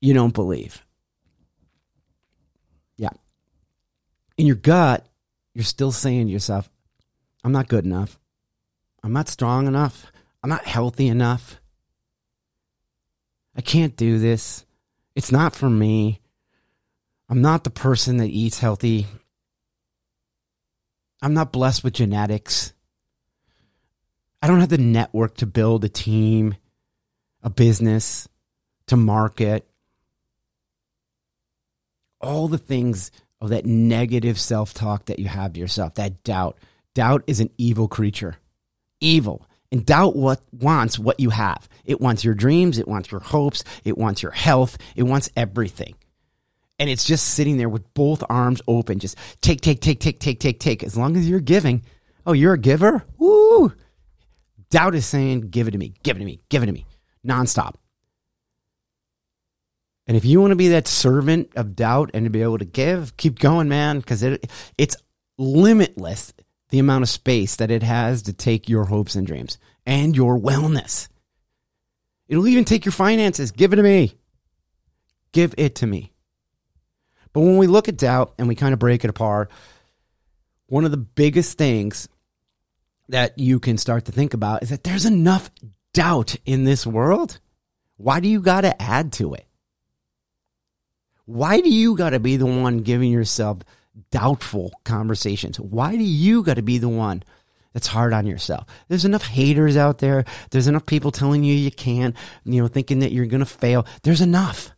you 0.01 0.15
don't 0.15 0.35
believe. 0.35 0.85
Yeah. 2.97 3.11
In 4.37 4.47
your 4.47 4.57
gut, 4.57 5.07
you're 5.55 5.65
still 5.65 5.91
saying 5.91 6.27
to 6.27 6.33
yourself, 6.33 6.71
I'm 7.43 7.53
not 7.53 7.69
good 7.69 7.85
enough. 7.85 8.19
I'm 9.03 9.13
not 9.13 9.29
strong 9.29 9.67
enough. 9.67 10.13
I'm 10.43 10.51
not 10.51 10.65
healthy 10.65 11.09
enough. 11.09 11.61
I 13.57 13.61
can't 13.61 13.97
do 13.97 14.19
this. 14.19 14.65
It's 15.15 15.33
not 15.33 15.55
for 15.55 15.69
me. 15.69 16.21
I'm 17.29 17.43
not 17.43 17.65
the 17.65 17.71
person 17.71 18.19
that 18.19 18.29
eats 18.29 18.59
healthy. 18.59 19.07
I'm 21.21 21.35
not 21.35 21.53
blessed 21.53 21.85
with 21.85 21.95
genetics. 21.95 22.73
I 24.43 24.49
don't 24.49 24.61
have 24.61 24.69
the 24.69 24.79
network 24.79 25.37
to 25.37 25.47
build 25.47 25.85
a 25.85 25.89
team, 25.89 26.57
a 27.43 27.51
business, 27.51 28.29
to 28.89 28.97
market. 28.97 29.69
All 32.21 32.49
the 32.49 32.59
things 32.59 33.13
of 33.41 33.51
that 33.51 33.67
negative 33.67 34.39
self 34.39 34.75
talk 34.75 35.07
that 35.07 35.19
you 35.19 35.27
have 35.27 35.53
to 35.53 35.61
yourself, 35.61 35.95
that 35.95 36.23
doubt. 36.25 36.59
Doubt 36.95 37.25
is 37.27 37.41
an 37.41 37.51
evil 37.57 37.89
creature. 37.89 38.37
Evil. 39.01 39.47
And 39.73 39.87
doubt 39.87 40.15
what 40.15 40.43
wants 40.53 40.99
what 40.99 41.19
you 41.19 41.31
have. 41.31 41.67
It 41.87 41.99
wants 41.99 42.25
your 42.25 42.35
dreams, 42.35 42.79
it 42.79 42.87
wants 42.87 43.11
your 43.11 43.21
hopes, 43.21 43.65
it 43.85 43.97
wants 43.97 44.23
your 44.23 44.31
health, 44.31 44.77
it 44.95 45.05
wants 45.05 45.31
everything. 45.35 45.95
And 46.79 46.91
it's 46.91 47.05
just 47.05 47.29
sitting 47.29 47.57
there 47.57 47.71
with 47.71 47.95
both 47.95 48.23
arms 48.29 48.61
open, 48.69 48.99
just 48.99 49.17
take, 49.41 49.63
take, 49.63 49.81
take, 49.81 49.99
take, 49.99 50.21
take, 50.21 50.39
take, 50.39 50.61
take. 50.61 50.83
As 50.83 50.97
long 50.97 51.17
as 51.17 51.29
you're 51.29 51.41
giving. 51.41 51.83
Oh, 52.27 52.35
you're 52.35 52.53
a 52.53 52.59
giver? 52.59 53.03
Woo! 53.17 53.73
Doubt 54.71 54.95
is 54.95 55.07
saying, 55.07 55.49
give 55.49 55.69
it 55.69 55.73
to 55.73 55.79
me, 55.79 55.95
give 56.03 56.17
it 56.17 56.21
to 56.21 56.25
me, 56.25 56.41
give 56.51 56.63
it 56.63 56.67
to 56.67 56.73
me, 56.73 56.87
nonstop. 57.27 57.75
And 60.07 60.17
if 60.17 60.25
you 60.25 60.41
want 60.41 60.51
to 60.51 60.57
be 60.57 60.69
that 60.69 60.87
servant 60.87 61.51
of 61.57 61.75
doubt 61.75 62.11
and 62.13 62.27
to 62.27 62.31
be 62.31 62.43
able 62.43 62.59
to 62.59 62.65
give, 62.65 63.17
keep 63.17 63.39
going, 63.39 63.69
man, 63.69 64.01
because 64.01 64.23
it, 64.23 64.51
it's 64.77 64.97
limitless 65.39 66.35
the 66.73 66.79
amount 66.79 67.03
of 67.03 67.09
space 67.11 67.57
that 67.57 67.71
it 67.71 67.83
has 67.83 68.23
to 68.23 68.33
take 68.33 68.67
your 68.67 68.87
hopes 68.87 69.15
and 69.15 69.27
dreams 69.27 69.59
and 69.85 70.17
your 70.17 70.39
wellness. 70.39 71.07
It'll 72.29 72.49
even 72.49 72.65
take 72.65 72.87
your 72.87 72.93
finances. 72.93 73.53
Give 73.53 73.75
it 73.75 73.77
to 73.77 73.83
me. 73.83 74.15
Give 75.33 75.55
it 75.59 75.75
to 75.77 75.87
me. 75.87 76.15
But 77.35 77.41
when 77.41 77.59
we 77.59 77.67
look 77.67 77.89
at 77.89 77.99
doubt 77.99 78.33
and 78.39 78.49
we 78.49 78.55
kind 78.55 78.73
of 78.73 78.79
break 78.79 79.05
it 79.05 79.11
apart, 79.11 79.51
one 80.67 80.87
of 80.87 80.91
the 80.91 80.97
biggest 80.97 81.59
things 81.59 82.09
that 83.11 83.39
you 83.39 83.61
can 83.61 83.77
start 83.77 84.07
to 84.07 84.13
think 84.13 84.33
about 84.33 84.63
is 84.63 84.71
that 84.71 84.83
there's 84.83 85.05
enough 85.05 85.51
doubt 85.93 86.37
in 86.47 86.65
this 86.65 86.87
world. 86.87 87.39
Why 87.99 88.21
do 88.21 88.29
you 88.29 88.41
got 88.41 88.63
to 88.63 88.81
add 88.81 89.13
to 89.15 89.35
it? 89.35 89.47
Why 91.27 91.61
do 91.61 91.69
you 91.69 91.97
got 91.97 92.11
to 92.11 92.19
be 92.19 92.39
the 92.39 92.47
one 92.47 92.79
giving 92.79 93.13
yourself 93.13 93.59
doubtful 94.11 94.73
conversations? 94.85 95.59
Why 95.59 95.97
do 95.97 96.03
you 96.03 96.43
got 96.43 96.55
to 96.55 96.63
be 96.63 96.79
the 96.79 96.89
one 96.89 97.23
that's 97.73 97.87
hard 97.87 98.13
on 98.13 98.27
yourself? 98.27 98.67
There's 98.89 99.05
enough 99.05 99.27
haters 99.27 99.77
out 99.77 99.99
there. 99.99 100.25
There's 100.51 100.69
enough 100.69 100.87
people 100.87 101.11
telling 101.11 101.45
you 101.45 101.55
you 101.55 101.71
can't, 101.71 102.17
you 102.45 102.63
know, 102.63 102.69
thinking 102.69 103.01
that 103.01 103.13
you're 103.13 103.27
going 103.27 103.41
to 103.41 103.47
fail. 103.47 103.87
There's 104.03 104.21
enough. 104.21 104.71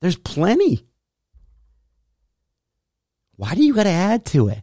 There's 0.00 0.16
plenty. 0.16 0.86
Why 3.36 3.54
do 3.54 3.62
you 3.62 3.74
got 3.74 3.84
to 3.84 3.90
add 3.90 4.24
to 4.26 4.48
it? 4.48 4.62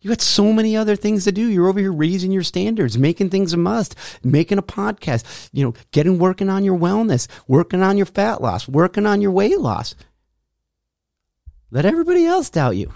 You 0.00 0.10
got 0.10 0.20
so 0.20 0.52
many 0.52 0.76
other 0.76 0.94
things 0.94 1.24
to 1.24 1.32
do. 1.32 1.46
You're 1.46 1.68
over 1.68 1.80
here 1.80 1.92
raising 1.92 2.30
your 2.30 2.44
standards, 2.44 2.96
making 2.96 3.30
things 3.30 3.52
a 3.52 3.56
must, 3.56 3.96
making 4.22 4.58
a 4.58 4.62
podcast, 4.62 5.50
you 5.52 5.64
know, 5.64 5.74
getting 5.90 6.20
working 6.20 6.48
on 6.48 6.64
your 6.64 6.78
wellness, 6.78 7.26
working 7.48 7.82
on 7.82 7.96
your 7.96 8.06
fat 8.06 8.40
loss, 8.40 8.68
working 8.68 9.06
on 9.06 9.20
your 9.20 9.32
weight 9.32 9.58
loss. 9.58 9.96
Let 11.70 11.84
everybody 11.84 12.24
else 12.24 12.50
doubt 12.50 12.76
you. 12.76 12.92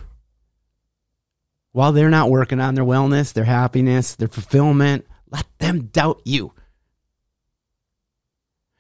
While 1.72 1.92
they're 1.92 2.10
not 2.10 2.30
working 2.30 2.60
on 2.60 2.74
their 2.74 2.84
wellness, 2.84 3.32
their 3.32 3.44
happiness, 3.44 4.14
their 4.14 4.28
fulfillment, 4.28 5.06
let 5.30 5.46
them 5.58 5.86
doubt 5.86 6.20
you. 6.24 6.52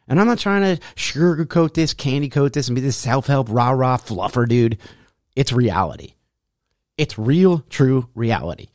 And 0.08 0.20
I'm 0.20 0.26
not 0.26 0.38
trying 0.38 0.76
to 0.76 0.82
sugarcoat 0.94 1.74
this, 1.74 1.94
candy 1.94 2.28
coat 2.28 2.52
this, 2.52 2.68
and 2.68 2.74
be 2.74 2.80
this 2.80 2.96
self 2.96 3.26
help 3.26 3.48
rah 3.50 3.70
rah 3.70 3.96
fluffer 3.96 4.46
dude. 4.46 4.78
It's 5.34 5.52
reality. 5.52 6.14
It's 6.98 7.18
real, 7.18 7.64
true 7.70 8.08
reality. 8.14 8.68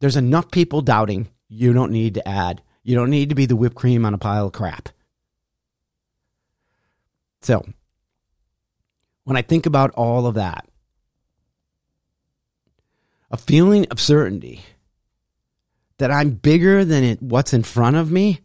There's 0.00 0.16
enough 0.16 0.50
people 0.50 0.82
doubting. 0.82 1.28
You 1.48 1.72
don't 1.72 1.92
need 1.92 2.14
to 2.14 2.28
add. 2.28 2.62
You 2.82 2.96
don't 2.96 3.10
need 3.10 3.30
to 3.30 3.34
be 3.34 3.46
the 3.46 3.56
whipped 3.56 3.76
cream 3.76 4.04
on 4.04 4.14
a 4.14 4.18
pile 4.18 4.46
of 4.46 4.52
crap. 4.52 4.90
So, 7.40 7.64
when 9.26 9.36
I 9.36 9.42
think 9.42 9.66
about 9.66 9.90
all 9.90 10.28
of 10.28 10.36
that, 10.36 10.68
a 13.28 13.36
feeling 13.36 13.84
of 13.90 14.00
certainty 14.00 14.60
that 15.98 16.12
I'm 16.12 16.30
bigger 16.30 16.84
than 16.84 17.02
it, 17.02 17.20
what's 17.20 17.52
in 17.52 17.64
front 17.64 17.96
of 17.96 18.08
me 18.08 18.38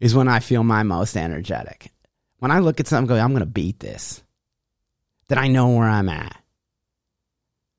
is 0.00 0.16
when 0.16 0.26
I 0.26 0.40
feel 0.40 0.64
my 0.64 0.82
most 0.82 1.16
energetic. 1.16 1.92
When 2.40 2.50
I 2.50 2.58
look 2.58 2.80
at 2.80 2.88
something, 2.88 3.06
going, 3.06 3.20
I'm 3.20 3.30
going 3.30 3.38
to 3.38 3.46
beat 3.46 3.78
this. 3.78 4.20
That 5.28 5.38
I 5.38 5.46
know 5.46 5.68
where 5.68 5.88
I'm 5.88 6.08
at. 6.08 6.36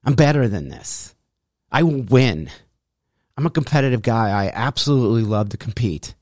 I'm 0.05 0.13
better 0.13 0.47
than 0.47 0.69
this. 0.69 1.13
I 1.69 1.83
will 1.83 2.03
win. 2.03 2.49
I'm 3.35 3.45
a 3.45 3.49
competitive 3.49 4.03
guy. 4.03 4.29
I 4.29 4.51
absolutely 4.53 5.23
love 5.23 5.49
to 5.49 5.57
compete, 5.57 6.15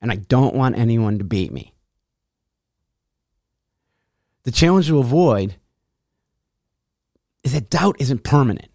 and 0.00 0.12
I 0.12 0.16
don't 0.16 0.54
want 0.54 0.78
anyone 0.78 1.18
to 1.18 1.24
beat 1.24 1.50
me. 1.50 1.73
The 4.44 4.52
challenge 4.52 4.86
to 4.88 4.98
avoid 4.98 5.56
is 7.42 7.52
that 7.52 7.70
doubt 7.70 7.96
isn't 7.98 8.24
permanent. 8.24 8.68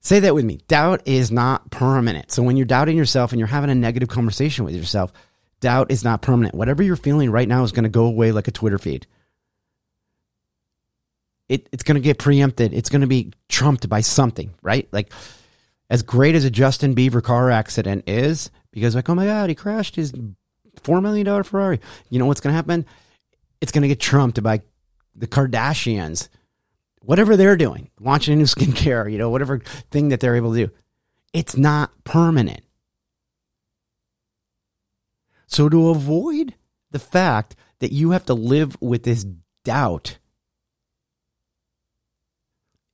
Say 0.00 0.20
that 0.20 0.34
with 0.34 0.44
me. 0.44 0.60
Doubt 0.66 1.02
is 1.04 1.30
not 1.30 1.70
permanent. 1.70 2.30
So 2.32 2.42
when 2.42 2.56
you're 2.56 2.66
doubting 2.66 2.96
yourself 2.96 3.32
and 3.32 3.38
you're 3.38 3.48
having 3.48 3.70
a 3.70 3.74
negative 3.74 4.08
conversation 4.08 4.64
with 4.64 4.74
yourself, 4.74 5.12
doubt 5.60 5.90
is 5.90 6.02
not 6.02 6.22
permanent. 6.22 6.54
Whatever 6.54 6.82
you're 6.82 6.96
feeling 6.96 7.30
right 7.30 7.46
now 7.46 7.62
is 7.64 7.72
going 7.72 7.84
to 7.84 7.90
go 7.90 8.06
away 8.06 8.32
like 8.32 8.48
a 8.48 8.52
Twitter 8.52 8.78
feed. 8.78 9.06
It, 11.48 11.68
it's 11.72 11.82
going 11.82 11.96
to 11.96 12.00
get 12.00 12.18
preempted. 12.18 12.72
It's 12.72 12.88
going 12.88 13.02
to 13.02 13.06
be 13.06 13.32
trumped 13.48 13.88
by 13.88 14.00
something, 14.00 14.54
right? 14.62 14.88
Like, 14.92 15.12
as 15.90 16.02
great 16.02 16.36
as 16.36 16.44
a 16.44 16.50
Justin 16.50 16.94
Bieber 16.94 17.22
car 17.22 17.50
accident 17.50 18.04
is, 18.08 18.50
because 18.70 18.94
like, 18.94 19.08
oh 19.08 19.14
my 19.16 19.26
God, 19.26 19.48
he 19.48 19.56
crashed 19.56 19.96
his 19.96 20.12
$4 20.82 21.02
million 21.02 21.42
Ferrari. 21.42 21.80
You 22.08 22.20
know 22.20 22.26
what's 22.26 22.40
going 22.40 22.52
to 22.52 22.56
happen? 22.56 22.86
It's 23.60 23.72
going 23.72 23.82
to 23.82 23.88
get 23.88 24.00
trumped 24.00 24.42
by 24.42 24.62
the 25.14 25.26
Kardashians 25.26 26.28
whatever 27.02 27.36
they're 27.36 27.56
doing, 27.56 27.90
launching 27.98 28.34
a 28.34 28.36
new 28.36 28.44
skincare, 28.46 29.10
you 29.10 29.18
know, 29.18 29.30
whatever 29.30 29.58
thing 29.90 30.08
that 30.08 30.20
they're 30.20 30.36
able 30.36 30.52
to 30.54 30.66
do, 30.66 30.72
it's 31.32 31.56
not 31.56 31.92
permanent. 32.04 32.62
So 35.46 35.68
to 35.68 35.90
avoid 35.90 36.54
the 36.90 36.98
fact 36.98 37.56
that 37.80 37.92
you 37.92 38.10
have 38.10 38.24
to 38.26 38.34
live 38.34 38.76
with 38.80 39.02
this 39.02 39.26
doubt 39.64 40.18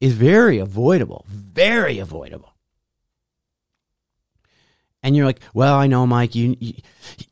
is 0.01 0.13
very 0.15 0.59
avoidable, 0.59 1.25
very 1.29 1.99
avoidable. 1.99 2.56
And 5.03 5.15
you're 5.15 5.27
like, 5.27 5.41
well, 5.55 5.75
I 5.75 5.87
know, 5.87 6.07
Mike, 6.07 6.35
you, 6.35 6.57
you 6.59 6.75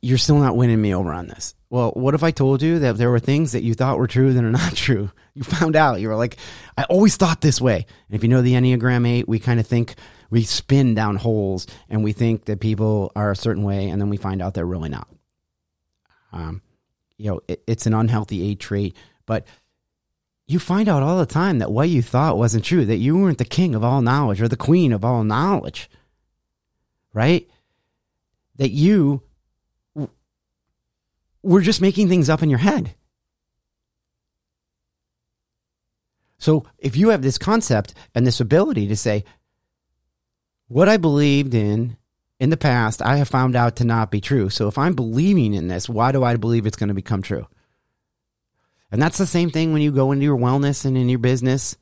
you're 0.00 0.18
still 0.18 0.38
not 0.38 0.56
winning 0.56 0.80
me 0.80 0.94
over 0.94 1.12
on 1.12 1.26
this. 1.26 1.54
Well, 1.70 1.90
what 1.92 2.14
if 2.14 2.22
I 2.22 2.30
told 2.30 2.62
you 2.62 2.78
that 2.78 2.98
there 2.98 3.10
were 3.10 3.18
things 3.18 3.52
that 3.52 3.64
you 3.64 3.74
thought 3.74 3.98
were 3.98 4.06
true 4.06 4.32
that 4.32 4.44
are 4.44 4.50
not 4.50 4.74
true? 4.76 5.10
You 5.34 5.42
found 5.42 5.74
out. 5.74 6.00
You 6.00 6.08
were 6.08 6.16
like, 6.16 6.36
I 6.78 6.84
always 6.84 7.16
thought 7.16 7.40
this 7.40 7.60
way. 7.60 7.86
And 8.08 8.14
if 8.14 8.22
you 8.22 8.28
know 8.28 8.42
the 8.42 8.52
Enneagram 8.52 9.08
8, 9.08 9.28
we 9.28 9.40
kind 9.40 9.58
of 9.58 9.66
think 9.66 9.96
we 10.30 10.44
spin 10.44 10.94
down 10.94 11.16
holes 11.16 11.66
and 11.88 12.04
we 12.04 12.12
think 12.12 12.44
that 12.44 12.60
people 12.60 13.10
are 13.16 13.32
a 13.32 13.36
certain 13.36 13.64
way 13.64 13.88
and 13.88 14.00
then 14.00 14.08
we 14.08 14.16
find 14.16 14.40
out 14.40 14.54
they're 14.54 14.64
really 14.64 14.88
not. 14.88 15.08
Um, 16.32 16.62
you 17.16 17.30
know, 17.30 17.40
it, 17.48 17.62
it's 17.66 17.86
an 17.86 17.94
unhealthy 17.94 18.50
8 18.50 18.60
trait, 18.60 18.96
but 19.26 19.46
you 20.46 20.58
find 20.58 20.88
out 20.88 21.02
all 21.02 21.18
the 21.18 21.26
time 21.26 21.58
that 21.58 21.72
what 21.72 21.88
you 21.88 22.02
thought 22.02 22.38
wasn't 22.38 22.64
true, 22.64 22.84
that 22.84 22.96
you 22.96 23.16
weren't 23.16 23.38
the 23.38 23.44
king 23.44 23.74
of 23.74 23.82
all 23.82 24.02
knowledge 24.02 24.42
or 24.42 24.48
the 24.48 24.56
queen 24.56 24.92
of 24.92 25.04
all 25.04 25.24
knowledge, 25.24 25.88
right? 27.12 27.48
That 28.56 28.70
you 28.70 29.22
we're 31.44 31.60
just 31.60 31.82
making 31.82 32.08
things 32.08 32.30
up 32.30 32.42
in 32.42 32.48
your 32.50 32.58
head. 32.58 32.94
So 36.38 36.64
if 36.78 36.96
you 36.96 37.10
have 37.10 37.22
this 37.22 37.38
concept 37.38 37.94
and 38.14 38.26
this 38.26 38.40
ability 38.40 38.88
to 38.88 38.96
say, 38.96 39.24
what 40.68 40.88
I 40.88 40.96
believed 40.96 41.54
in 41.54 41.96
in 42.40 42.50
the 42.50 42.56
past, 42.56 43.02
I 43.02 43.16
have 43.16 43.28
found 43.28 43.56
out 43.56 43.76
to 43.76 43.84
not 43.84 44.10
be 44.10 44.20
true. 44.20 44.48
So 44.50 44.68
if 44.68 44.78
I'm 44.78 44.94
believing 44.94 45.54
in 45.54 45.68
this, 45.68 45.88
why 45.88 46.12
do 46.12 46.24
I 46.24 46.36
believe 46.36 46.66
it's 46.66 46.76
going 46.76 46.88
to 46.88 46.94
become 46.94 47.22
true? 47.22 47.46
And 48.90 49.00
that's 49.00 49.18
the 49.18 49.26
same 49.26 49.50
thing 49.50 49.72
when 49.72 49.82
you 49.82 49.92
go 49.92 50.12
into 50.12 50.24
your 50.24 50.38
wellness 50.38 50.84
and 50.84 50.96
in 50.96 51.08
your 51.08 51.18
business. 51.18 51.76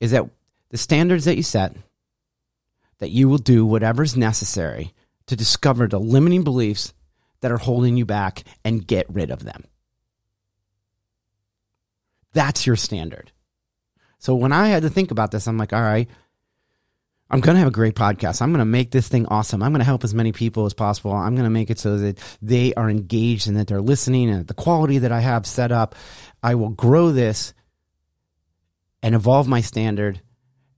Is 0.00 0.12
that 0.12 0.28
the 0.70 0.78
standards 0.78 1.24
that 1.24 1.36
you 1.36 1.42
set 1.42 1.74
that 2.98 3.10
you 3.10 3.28
will 3.28 3.38
do 3.38 3.64
whatever's 3.64 4.16
necessary 4.16 4.92
to 5.26 5.36
discover 5.36 5.86
the 5.86 6.00
limiting 6.00 6.44
beliefs 6.44 6.92
that 7.40 7.52
are 7.52 7.58
holding 7.58 7.96
you 7.96 8.04
back 8.04 8.42
and 8.64 8.86
get 8.86 9.06
rid 9.08 9.30
of 9.30 9.44
them. 9.44 9.64
That's 12.32 12.66
your 12.66 12.76
standard. 12.76 13.32
So 14.18 14.34
when 14.34 14.52
I 14.52 14.68
had 14.68 14.82
to 14.82 14.90
think 14.90 15.10
about 15.10 15.30
this, 15.30 15.46
I'm 15.46 15.58
like, 15.58 15.72
all 15.72 15.80
right, 15.80 16.08
I'm 17.30 17.40
going 17.40 17.54
to 17.54 17.60
have 17.60 17.68
a 17.68 17.72
great 17.72 17.94
podcast. 17.94 18.42
I'm 18.42 18.50
going 18.50 18.58
to 18.60 18.64
make 18.64 18.90
this 18.90 19.08
thing 19.08 19.26
awesome. 19.26 19.62
I'm 19.62 19.72
going 19.72 19.80
to 19.80 19.84
help 19.84 20.02
as 20.02 20.14
many 20.14 20.32
people 20.32 20.66
as 20.66 20.74
possible. 20.74 21.12
I'm 21.12 21.34
going 21.34 21.44
to 21.44 21.50
make 21.50 21.70
it 21.70 21.78
so 21.78 21.98
that 21.98 22.18
they 22.40 22.74
are 22.74 22.88
engaged 22.88 23.48
and 23.48 23.56
that 23.58 23.68
they're 23.68 23.82
listening 23.82 24.30
and 24.30 24.46
the 24.46 24.54
quality 24.54 24.98
that 24.98 25.12
I 25.12 25.20
have 25.20 25.46
set 25.46 25.70
up. 25.70 25.94
I 26.42 26.54
will 26.54 26.70
grow 26.70 27.12
this 27.12 27.52
and 29.02 29.14
evolve 29.14 29.46
my 29.46 29.60
standard. 29.60 30.20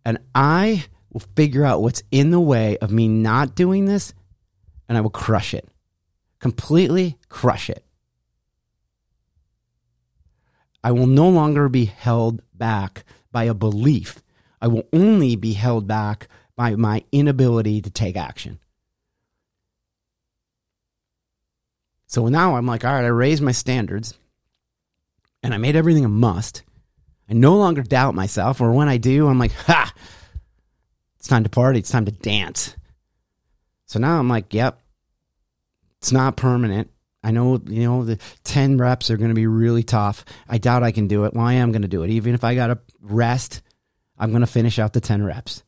And 0.04 0.18
I 0.34 0.84
will 1.12 1.22
figure 1.36 1.64
out 1.64 1.82
what's 1.82 2.02
in 2.10 2.30
the 2.30 2.40
way 2.40 2.78
of 2.78 2.90
me 2.90 3.08
not 3.08 3.54
doing 3.54 3.84
this 3.84 4.14
and 4.88 4.96
I 4.96 5.00
will 5.00 5.10
crush 5.10 5.54
it. 5.54 5.68
Completely 6.40 7.18
crush 7.28 7.70
it. 7.70 7.84
I 10.82 10.92
will 10.92 11.06
no 11.06 11.28
longer 11.28 11.68
be 11.68 11.84
held 11.84 12.40
back 12.54 13.04
by 13.30 13.44
a 13.44 13.54
belief. 13.54 14.22
I 14.60 14.68
will 14.68 14.84
only 14.92 15.36
be 15.36 15.52
held 15.52 15.86
back 15.86 16.28
by 16.56 16.74
my 16.76 17.04
inability 17.12 17.80
to 17.82 17.90
take 17.90 18.16
action. 18.16 18.58
So 22.06 22.26
now 22.26 22.56
I'm 22.56 22.66
like, 22.66 22.84
all 22.84 22.92
right, 22.92 23.04
I 23.04 23.08
raised 23.08 23.42
my 23.42 23.52
standards 23.52 24.14
and 25.42 25.54
I 25.54 25.58
made 25.58 25.76
everything 25.76 26.04
a 26.04 26.08
must. 26.08 26.62
I 27.30 27.34
no 27.34 27.56
longer 27.56 27.82
doubt 27.82 28.14
myself, 28.14 28.60
or 28.60 28.72
when 28.72 28.88
I 28.88 28.96
do, 28.96 29.28
I'm 29.28 29.38
like, 29.38 29.52
ha, 29.52 29.92
it's 31.18 31.28
time 31.28 31.44
to 31.44 31.50
party. 31.50 31.78
It's 31.78 31.90
time 31.90 32.06
to 32.06 32.10
dance. 32.10 32.74
So 33.86 33.98
now 34.00 34.18
I'm 34.18 34.28
like, 34.28 34.52
yep, 34.52 34.80
it's 35.98 36.12
not 36.12 36.36
permanent. 36.36 36.90
I 37.22 37.30
know, 37.30 37.60
you 37.66 37.84
know, 37.84 38.04
the 38.04 38.18
10 38.44 38.78
reps 38.78 39.10
are 39.10 39.16
going 39.16 39.28
to 39.28 39.34
be 39.34 39.46
really 39.46 39.82
tough. 39.82 40.24
I 40.48 40.58
doubt 40.58 40.82
I 40.82 40.90
can 40.90 41.06
do 41.06 41.24
it. 41.24 41.34
Well, 41.34 41.44
I 41.44 41.54
am 41.54 41.70
going 41.70 41.82
to 41.82 41.88
do 41.88 42.02
it. 42.02 42.10
Even 42.10 42.34
if 42.34 42.42
I 42.42 42.54
got 42.54 42.68
to 42.68 42.78
rest, 43.00 43.60
I'm 44.18 44.30
going 44.30 44.40
to 44.40 44.46
finish 44.46 44.78
out 44.78 44.92
the 44.92 45.00
10 45.00 45.22
reps. 45.22 45.62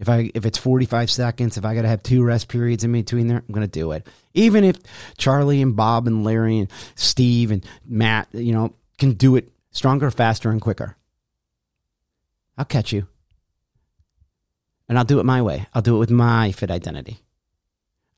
If 0.00 0.08
I 0.08 0.30
if 0.34 0.44
it's 0.44 0.58
45 0.58 1.10
seconds, 1.10 1.56
if 1.56 1.64
I 1.64 1.74
got 1.74 1.82
to 1.82 1.88
have 1.88 2.02
two 2.02 2.24
rest 2.24 2.48
periods 2.48 2.82
in 2.82 2.92
between 2.92 3.28
there, 3.28 3.38
I'm 3.46 3.54
going 3.54 3.66
to 3.66 3.70
do 3.70 3.92
it. 3.92 4.06
Even 4.32 4.64
if 4.64 4.76
Charlie 5.18 5.62
and 5.62 5.76
Bob 5.76 6.06
and 6.06 6.24
Larry 6.24 6.58
and 6.58 6.70
Steve 6.96 7.52
and 7.52 7.64
Matt, 7.86 8.28
you 8.32 8.52
know, 8.52 8.74
can 8.98 9.12
do 9.12 9.36
it 9.36 9.52
stronger, 9.70 10.10
faster 10.10 10.50
and 10.50 10.60
quicker. 10.60 10.96
I'll 12.56 12.64
catch 12.64 12.92
you. 12.92 13.06
And 14.88 14.98
I'll 14.98 15.04
do 15.04 15.20
it 15.20 15.24
my 15.24 15.42
way. 15.42 15.66
I'll 15.72 15.82
do 15.82 15.96
it 15.96 15.98
with 15.98 16.10
my 16.10 16.52
fit 16.52 16.70
identity. 16.70 17.20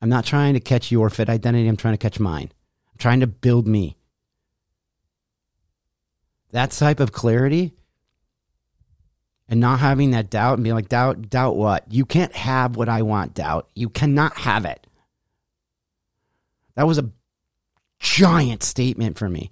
I'm 0.01 0.09
not 0.09 0.25
trying 0.25 0.53
to 0.53 0.59
catch 0.59 0.91
your 0.91 1.09
fit 1.09 1.29
identity. 1.29 1.67
I'm 1.67 1.77
trying 1.77 1.93
to 1.93 1.97
catch 1.97 2.19
mine. 2.19 2.51
I'm 2.91 2.97
trying 2.97 3.21
to 3.21 3.27
build 3.27 3.67
me. 3.67 3.97
That 6.51 6.71
type 6.71 6.99
of 6.99 7.11
clarity 7.11 7.73
and 9.49 9.59
not 9.59 9.79
having 9.79 10.11
that 10.11 10.29
doubt 10.29 10.55
and 10.55 10.63
being 10.63 10.75
like, 10.75 10.89
doubt, 10.89 11.29
doubt 11.29 11.55
what? 11.55 11.85
You 11.91 12.05
can't 12.05 12.35
have 12.35 12.75
what 12.75 12.89
I 12.89 13.01
want, 13.01 13.33
doubt. 13.33 13.69
You 13.75 13.89
cannot 13.89 14.37
have 14.37 14.65
it. 14.65 14.85
That 16.75 16.87
was 16.87 16.97
a 16.97 17.09
giant 17.99 18.63
statement 18.63 19.17
for 19.17 19.29
me. 19.29 19.49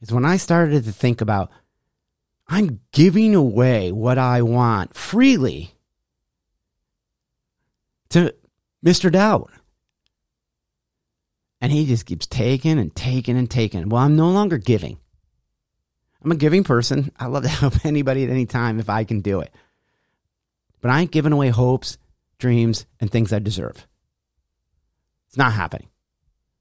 Is 0.00 0.12
when 0.12 0.24
I 0.24 0.36
started 0.38 0.84
to 0.84 0.92
think 0.92 1.20
about, 1.20 1.50
I'm 2.48 2.80
giving 2.92 3.34
away 3.34 3.92
what 3.92 4.18
I 4.18 4.42
want 4.42 4.94
freely 4.94 5.74
to 8.10 8.34
Mr. 8.84 9.10
Doubt. 9.10 9.50
And 11.60 11.72
he 11.72 11.86
just 11.86 12.04
keeps 12.04 12.26
taking 12.26 12.78
and 12.78 12.94
taking 12.94 13.38
and 13.38 13.50
taking. 13.50 13.88
Well, 13.88 14.02
I'm 14.02 14.16
no 14.16 14.28
longer 14.28 14.58
giving. 14.58 14.98
I'm 16.22 16.32
a 16.32 16.36
giving 16.36 16.64
person. 16.64 17.10
I 17.18 17.26
love 17.26 17.44
to 17.44 17.48
help 17.60 17.84
anybody 17.84 18.24
at 18.24 18.30
any 18.30 18.46
time 18.46 18.78
if 18.78 18.90
I 18.90 19.04
can 19.04 19.20
do 19.20 19.40
it. 19.40 19.52
But 20.80 20.90
I 20.90 21.00
ain't 21.00 21.10
giving 21.10 21.32
away 21.32 21.48
hopes, 21.48 21.96
dreams, 22.38 22.84
and 23.00 23.10
things 23.10 23.32
I 23.32 23.38
deserve. 23.38 23.86
It's 25.28 25.38
not 25.38 25.54
happening. 25.54 25.88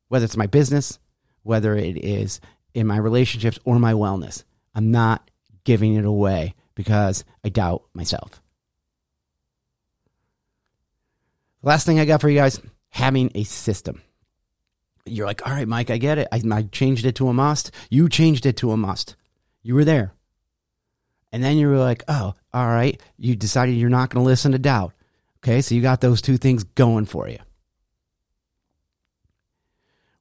Whether 0.08 0.26
it's 0.26 0.38
my 0.38 0.48
business, 0.48 1.00
whether 1.44 1.76
it 1.76 1.98
is 1.98 2.40
in 2.74 2.88
my 2.88 2.98
relationships 2.98 3.60
or 3.66 3.80
my 3.80 3.94
wellness. 3.94 4.44
I'm 4.74 4.92
not 4.92 5.30
giving 5.64 5.96
it 5.96 6.06
away 6.06 6.56
because 6.76 7.24
I 7.44 7.50
doubt 7.50 7.84
myself. 7.94 8.42
Last 11.62 11.86
thing 11.86 12.00
I 12.00 12.06
got 12.06 12.22
for 12.22 12.30
you 12.30 12.38
guys 12.38 12.60
having 12.90 13.32
a 13.36 13.44
system. 13.44 14.02
You're 15.06 15.26
like, 15.26 15.46
all 15.46 15.54
right, 15.54 15.68
Mike, 15.68 15.90
I 15.90 15.98
get 15.98 16.18
it. 16.18 16.28
I, 16.32 16.42
I 16.52 16.64
changed 16.64 17.06
it 17.06 17.16
to 17.16 17.30
a 17.30 17.34
must. 17.34 17.72
You 17.90 18.10
changed 18.10 18.46
it 18.46 18.58
to 18.58 18.72
a 18.72 18.78
must. 18.78 19.16
You 19.62 19.76
were 19.76 19.86
there. 19.86 20.14
And 21.32 21.44
then 21.44 21.58
you 21.58 21.68
were 21.68 21.78
like, 21.78 22.04
oh, 22.08 22.34
all 22.54 22.68
right. 22.68 23.02
You 23.18 23.36
decided 23.36 23.76
you're 23.76 23.90
not 23.90 24.10
going 24.10 24.24
to 24.24 24.28
listen 24.28 24.52
to 24.52 24.60
doubt. 24.60 24.94
Okay, 25.40 25.62
so 25.62 25.76
you 25.76 25.82
got 25.82 26.00
those 26.00 26.22
two 26.22 26.38
things 26.38 26.64
going 26.64 27.06
for 27.06 27.28
you. 27.28 27.40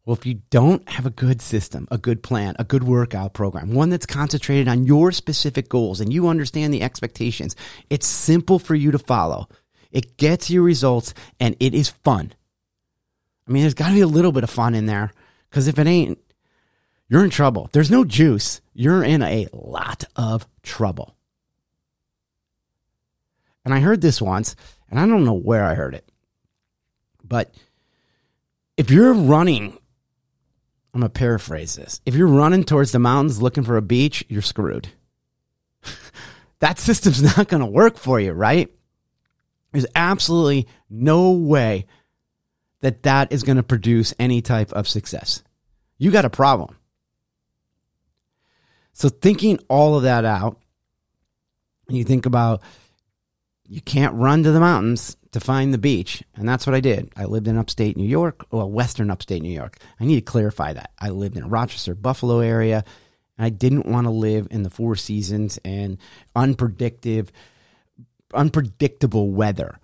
Well, 0.04 0.16
if 0.16 0.26
you 0.26 0.42
don't 0.50 0.88
have 0.88 1.06
a 1.06 1.10
good 1.10 1.40
system, 1.40 1.86
a 1.90 1.98
good 1.98 2.24
plan, 2.24 2.56
a 2.58 2.64
good 2.64 2.82
workout 2.82 3.34
program, 3.34 3.72
one 3.72 3.90
that's 3.90 4.06
concentrated 4.06 4.66
on 4.66 4.84
your 4.84 5.12
specific 5.12 5.68
goals 5.68 6.00
and 6.00 6.12
you 6.12 6.26
understand 6.26 6.74
the 6.74 6.82
expectations, 6.82 7.54
it's 7.88 8.06
simple 8.06 8.58
for 8.58 8.74
you 8.74 8.90
to 8.90 8.98
follow. 8.98 9.48
It 9.92 10.16
gets 10.16 10.50
you 10.50 10.62
results 10.62 11.14
and 11.38 11.54
it 11.60 11.72
is 11.72 11.90
fun. 11.90 12.32
I 13.46 13.52
mean, 13.52 13.62
there's 13.62 13.74
got 13.74 13.88
to 13.88 13.94
be 13.94 14.00
a 14.00 14.06
little 14.06 14.32
bit 14.32 14.42
of 14.42 14.50
fun 14.50 14.74
in 14.74 14.86
there 14.86 15.12
because 15.48 15.68
if 15.68 15.78
it 15.78 15.86
ain't, 15.86 16.18
you're 17.08 17.24
in 17.24 17.30
trouble. 17.30 17.68
There's 17.72 17.90
no 17.90 18.04
juice. 18.04 18.60
You're 18.74 19.04
in 19.04 19.22
a 19.22 19.46
lot 19.52 20.04
of 20.16 20.48
trouble. 20.62 21.14
And 23.64 23.72
I 23.72 23.78
heard 23.78 24.00
this 24.00 24.20
once, 24.20 24.56
and 24.90 24.98
I 24.98 25.06
don't 25.06 25.24
know 25.24 25.34
where 25.34 25.64
I 25.64 25.74
heard 25.74 25.94
it, 25.94 26.08
but 27.22 27.54
if 28.76 28.90
you're 28.90 29.12
running 29.12 29.78
I'm 30.94 31.00
going 31.00 31.10
to 31.10 31.18
paraphrase 31.18 31.74
this. 31.74 32.00
If 32.04 32.14
you're 32.14 32.26
running 32.26 32.64
towards 32.64 32.92
the 32.92 32.98
mountains 32.98 33.40
looking 33.40 33.64
for 33.64 33.76
a 33.76 33.82
beach, 33.82 34.24
you're 34.28 34.42
screwed. 34.42 34.88
that 36.58 36.78
system's 36.78 37.22
not 37.36 37.48
going 37.48 37.62
to 37.62 37.66
work 37.66 37.96
for 37.96 38.20
you, 38.20 38.32
right? 38.32 38.70
There's 39.72 39.86
absolutely 39.94 40.68
no 40.90 41.32
way 41.32 41.86
that 42.80 43.04
that 43.04 43.32
is 43.32 43.42
going 43.42 43.56
to 43.56 43.62
produce 43.62 44.12
any 44.18 44.42
type 44.42 44.72
of 44.72 44.86
success. 44.86 45.42
You 45.96 46.10
got 46.10 46.26
a 46.26 46.30
problem. 46.30 46.76
So, 48.92 49.08
thinking 49.08 49.58
all 49.68 49.96
of 49.96 50.02
that 50.02 50.26
out, 50.26 50.60
and 51.88 51.96
you 51.96 52.04
think 52.04 52.26
about 52.26 52.60
you 53.66 53.80
can't 53.80 54.14
run 54.14 54.42
to 54.42 54.52
the 54.52 54.60
mountains 54.60 55.16
to 55.32 55.40
find 55.40 55.72
the 55.72 55.78
beach. 55.78 56.22
And 56.34 56.48
that's 56.48 56.66
what 56.66 56.74
I 56.74 56.80
did. 56.80 57.10
I 57.16 57.24
lived 57.24 57.48
in 57.48 57.58
upstate 57.58 57.96
New 57.96 58.06
York, 58.06 58.46
well, 58.50 58.70
western 58.70 59.10
upstate 59.10 59.42
New 59.42 59.52
York. 59.52 59.78
I 59.98 60.04
need 60.04 60.16
to 60.16 60.20
clarify 60.20 60.72
that. 60.74 60.92
I 60.98 61.08
lived 61.08 61.36
in 61.36 61.48
Rochester, 61.48 61.94
Buffalo 61.94 62.40
area, 62.40 62.84
and 63.36 63.46
I 63.46 63.48
didn't 63.48 63.86
want 63.86 64.06
to 64.06 64.10
live 64.10 64.48
in 64.50 64.62
the 64.62 64.70
four 64.70 64.94
seasons 64.94 65.58
and 65.64 65.98
unpredictable, 66.36 67.30
unpredictable 68.32 69.30
weather. 69.30 69.78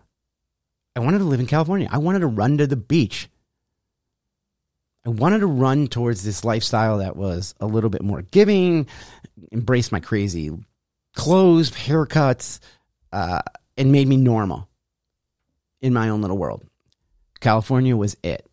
I 0.94 1.00
wanted 1.00 1.18
to 1.18 1.24
live 1.24 1.40
in 1.40 1.46
California. 1.46 1.88
I 1.90 1.98
wanted 1.98 2.20
to 2.20 2.26
run 2.26 2.58
to 2.58 2.66
the 2.66 2.76
beach. 2.76 3.28
I 5.06 5.11
wanted 5.11 5.38
to 5.38 5.46
run 5.46 5.87
towards 5.87 6.22
this 6.22 6.44
lifestyle 6.44 6.98
that 6.98 7.16
was 7.16 7.54
a 7.61 7.66
little 7.66 7.88
bit 7.88 8.02
more 8.02 8.20
giving, 8.22 8.87
embrace 9.50 9.90
my 9.90 10.00
crazy 10.00 10.50
clothes, 11.14 11.70
haircuts, 11.70 12.58
uh, 13.12 13.40
and 13.78 13.92
made 13.92 14.06
me 14.06 14.18
normal 14.18 14.68
in 15.80 15.92
my 15.92 16.08
own 16.08 16.20
little 16.20 16.38
world. 16.38 16.64
California 17.40 17.96
was 17.96 18.16
it. 18.22 18.46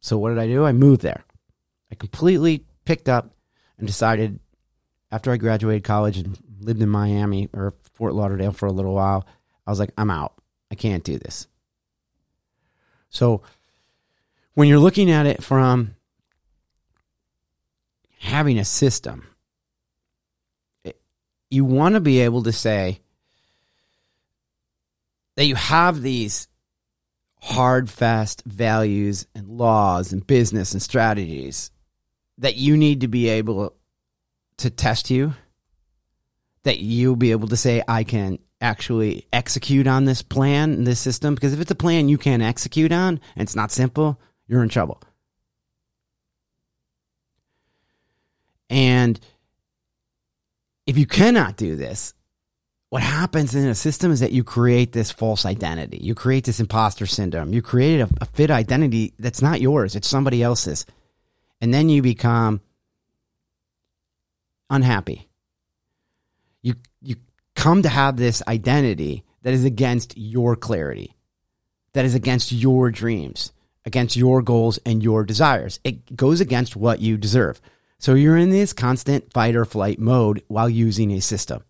So 0.00 0.18
what 0.18 0.30
did 0.30 0.38
I 0.38 0.46
do? 0.46 0.64
I 0.64 0.72
moved 0.72 1.02
there. 1.02 1.24
I 1.90 1.94
completely 1.94 2.64
picked 2.84 3.08
up 3.08 3.34
and 3.78 3.86
decided 3.86 4.38
after 5.10 5.30
I 5.30 5.36
graduated 5.36 5.84
college 5.84 6.18
and 6.18 6.38
lived 6.60 6.82
in 6.82 6.88
Miami 6.88 7.48
or 7.52 7.74
Fort 7.94 8.14
Lauderdale 8.14 8.52
for 8.52 8.66
a 8.66 8.72
little 8.72 8.94
while, 8.94 9.26
I 9.66 9.70
was 9.70 9.78
like, 9.78 9.92
I'm 9.96 10.10
out. 10.10 10.34
I 10.70 10.74
can't 10.74 11.04
do 11.04 11.18
this. 11.18 11.46
So 13.08 13.42
when 14.54 14.68
you're 14.68 14.78
looking 14.78 15.10
at 15.10 15.26
it 15.26 15.42
from 15.42 15.94
having 18.18 18.58
a 18.58 18.64
system, 18.64 19.26
eh, 20.84 20.92
you 21.50 21.64
want 21.64 21.94
to 21.94 22.00
be 22.00 22.20
able 22.20 22.42
to 22.42 22.52
say 22.52 23.00
that 25.36 25.46
you 25.46 25.54
have 25.54 26.02
these 26.02 26.48
hard, 27.46 27.88
fast 27.88 28.42
values 28.44 29.26
and 29.34 29.48
laws 29.48 30.12
and 30.12 30.26
business 30.26 30.72
and 30.72 30.82
strategies 30.82 31.70
that 32.38 32.56
you 32.56 32.76
need 32.76 33.00
to 33.00 33.08
be 33.08 33.28
able 33.28 33.74
to 34.58 34.68
test 34.68 35.10
you, 35.10 35.34
that 36.64 36.80
you'll 36.80 37.16
be 37.16 37.30
able 37.30 37.48
to 37.48 37.56
say, 37.56 37.82
I 37.86 38.04
can 38.04 38.38
actually 38.60 39.26
execute 39.32 39.86
on 39.86 40.04
this 40.04 40.22
plan, 40.22 40.84
this 40.84 40.98
system. 40.98 41.34
Because 41.34 41.52
if 41.52 41.60
it's 41.60 41.70
a 41.70 41.76
plan 41.76 42.08
you 42.08 42.18
can't 42.18 42.42
execute 42.42 42.90
on 42.90 43.20
and 43.36 43.46
it's 43.46 43.56
not 43.56 43.70
simple, 43.70 44.20
you're 44.48 44.62
in 44.62 44.68
trouble. 44.68 45.00
And 48.68 49.20
if 50.86 50.98
you 50.98 51.06
cannot 51.06 51.56
do 51.56 51.76
this, 51.76 52.12
what 52.90 53.02
happens 53.02 53.54
in 53.54 53.66
a 53.66 53.74
system 53.74 54.12
is 54.12 54.20
that 54.20 54.32
you 54.32 54.44
create 54.44 54.92
this 54.92 55.10
false 55.10 55.44
identity. 55.44 55.98
You 56.00 56.14
create 56.14 56.44
this 56.44 56.60
imposter 56.60 57.06
syndrome. 57.06 57.52
You 57.52 57.62
create 57.62 58.00
a, 58.00 58.08
a 58.20 58.26
fit 58.26 58.50
identity 58.50 59.12
that's 59.18 59.42
not 59.42 59.60
yours, 59.60 59.96
it's 59.96 60.08
somebody 60.08 60.42
else's. 60.42 60.86
And 61.60 61.72
then 61.72 61.88
you 61.88 62.02
become 62.02 62.60
unhappy. 64.70 65.28
You, 66.62 66.74
you 67.02 67.16
come 67.54 67.82
to 67.82 67.88
have 67.88 68.16
this 68.16 68.42
identity 68.46 69.24
that 69.42 69.54
is 69.54 69.64
against 69.64 70.16
your 70.16 70.54
clarity, 70.54 71.16
that 71.92 72.04
is 72.04 72.14
against 72.14 72.52
your 72.52 72.90
dreams, 72.90 73.52
against 73.84 74.16
your 74.16 74.42
goals 74.42 74.78
and 74.84 75.02
your 75.02 75.24
desires. 75.24 75.80
It 75.82 76.14
goes 76.14 76.40
against 76.40 76.76
what 76.76 77.00
you 77.00 77.16
deserve. 77.16 77.60
So 77.98 78.14
you're 78.14 78.36
in 78.36 78.50
this 78.50 78.72
constant 78.72 79.32
fight 79.32 79.56
or 79.56 79.64
flight 79.64 79.98
mode 79.98 80.42
while 80.48 80.68
using 80.68 81.12
a 81.12 81.20
system. 81.20 81.64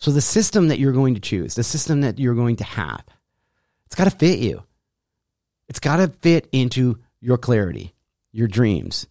So 0.00 0.10
the 0.10 0.22
system 0.22 0.68
that 0.68 0.78
you're 0.78 0.92
going 0.92 1.14
to 1.14 1.20
choose, 1.20 1.54
the 1.54 1.62
system 1.62 2.00
that 2.00 2.18
you're 2.18 2.34
going 2.34 2.56
to 2.56 2.64
have, 2.64 3.04
it's 3.86 3.94
got 3.94 4.04
to 4.04 4.10
fit 4.10 4.38
you. 4.38 4.62
It's 5.68 5.78
got 5.78 5.98
to 5.98 6.08
fit 6.08 6.48
into 6.52 6.98
your 7.20 7.36
clarity, 7.36 7.94
your 8.32 8.48
dreams, 8.48 9.06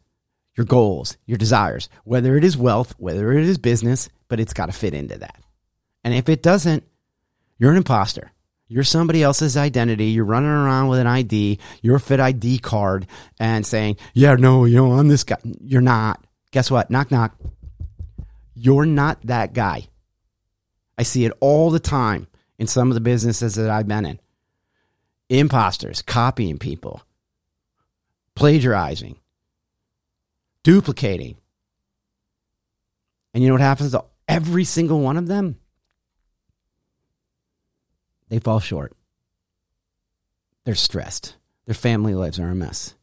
your 0.57 0.65
goals, 0.65 1.15
your 1.27 1.37
desires, 1.37 1.89
whether 2.03 2.35
it 2.35 2.43
is 2.43 2.57
wealth, 2.57 2.95
whether 2.97 3.31
it 3.31 3.45
is 3.45 3.59
business, 3.59 4.09
but 4.27 4.39
it's 4.39 4.53
got 4.53 4.65
to 4.65 4.71
fit 4.71 4.95
into 4.95 5.19
that. 5.19 5.39
And 6.03 6.13
if 6.13 6.27
it 6.27 6.41
doesn't, 6.41 6.83
you're 7.59 7.71
an 7.71 7.77
imposter. 7.77 8.31
You're 8.67 8.83
somebody 8.83 9.21
else's 9.21 9.57
identity. 9.57 10.05
You're 10.05 10.25
running 10.25 10.49
around 10.49 10.87
with 10.87 10.99
an 10.99 11.07
ID, 11.07 11.59
your 11.81 11.99
fit 11.99 12.19
ID 12.19 12.59
card, 12.59 13.05
and 13.39 13.65
saying, 13.65 13.97
Yeah, 14.13 14.35
no, 14.35 14.65
you 14.65 14.75
know, 14.75 14.93
I'm 14.93 15.07
this 15.07 15.23
guy. 15.23 15.37
You're 15.43 15.81
not. 15.81 16.23
Guess 16.51 16.71
what? 16.71 16.89
Knock, 16.89 17.11
knock. 17.11 17.35
You're 18.55 18.85
not 18.85 19.21
that 19.23 19.53
guy. 19.53 19.87
I 20.99 21.03
see 21.03 21.23
it 21.23 21.31
all 21.39 21.71
the 21.71 21.79
time 21.79 22.27
in 22.57 22.67
some 22.67 22.89
of 22.89 22.93
the 22.93 22.99
businesses 22.99 23.55
that 23.55 23.69
I've 23.69 23.87
been 23.87 24.05
in. 24.05 24.19
Imposters 25.29 26.01
copying 26.01 26.57
people, 26.57 27.01
plagiarizing, 28.35 29.15
duplicating. 30.61 31.37
And 33.33 33.41
you 33.41 33.47
know 33.47 33.53
what 33.53 33.61
happens 33.61 33.91
to 33.91 34.03
every 34.27 34.65
single 34.65 34.99
one 34.99 35.15
of 35.15 35.27
them? 35.27 35.57
They 38.27 38.39
fall 38.39 38.59
short. 38.59 38.91
They're 40.65 40.75
stressed. 40.75 41.37
Their 41.65 41.75
family 41.75 42.13
lives 42.13 42.41
are 42.41 42.49
a 42.49 42.55
mess. 42.55 42.93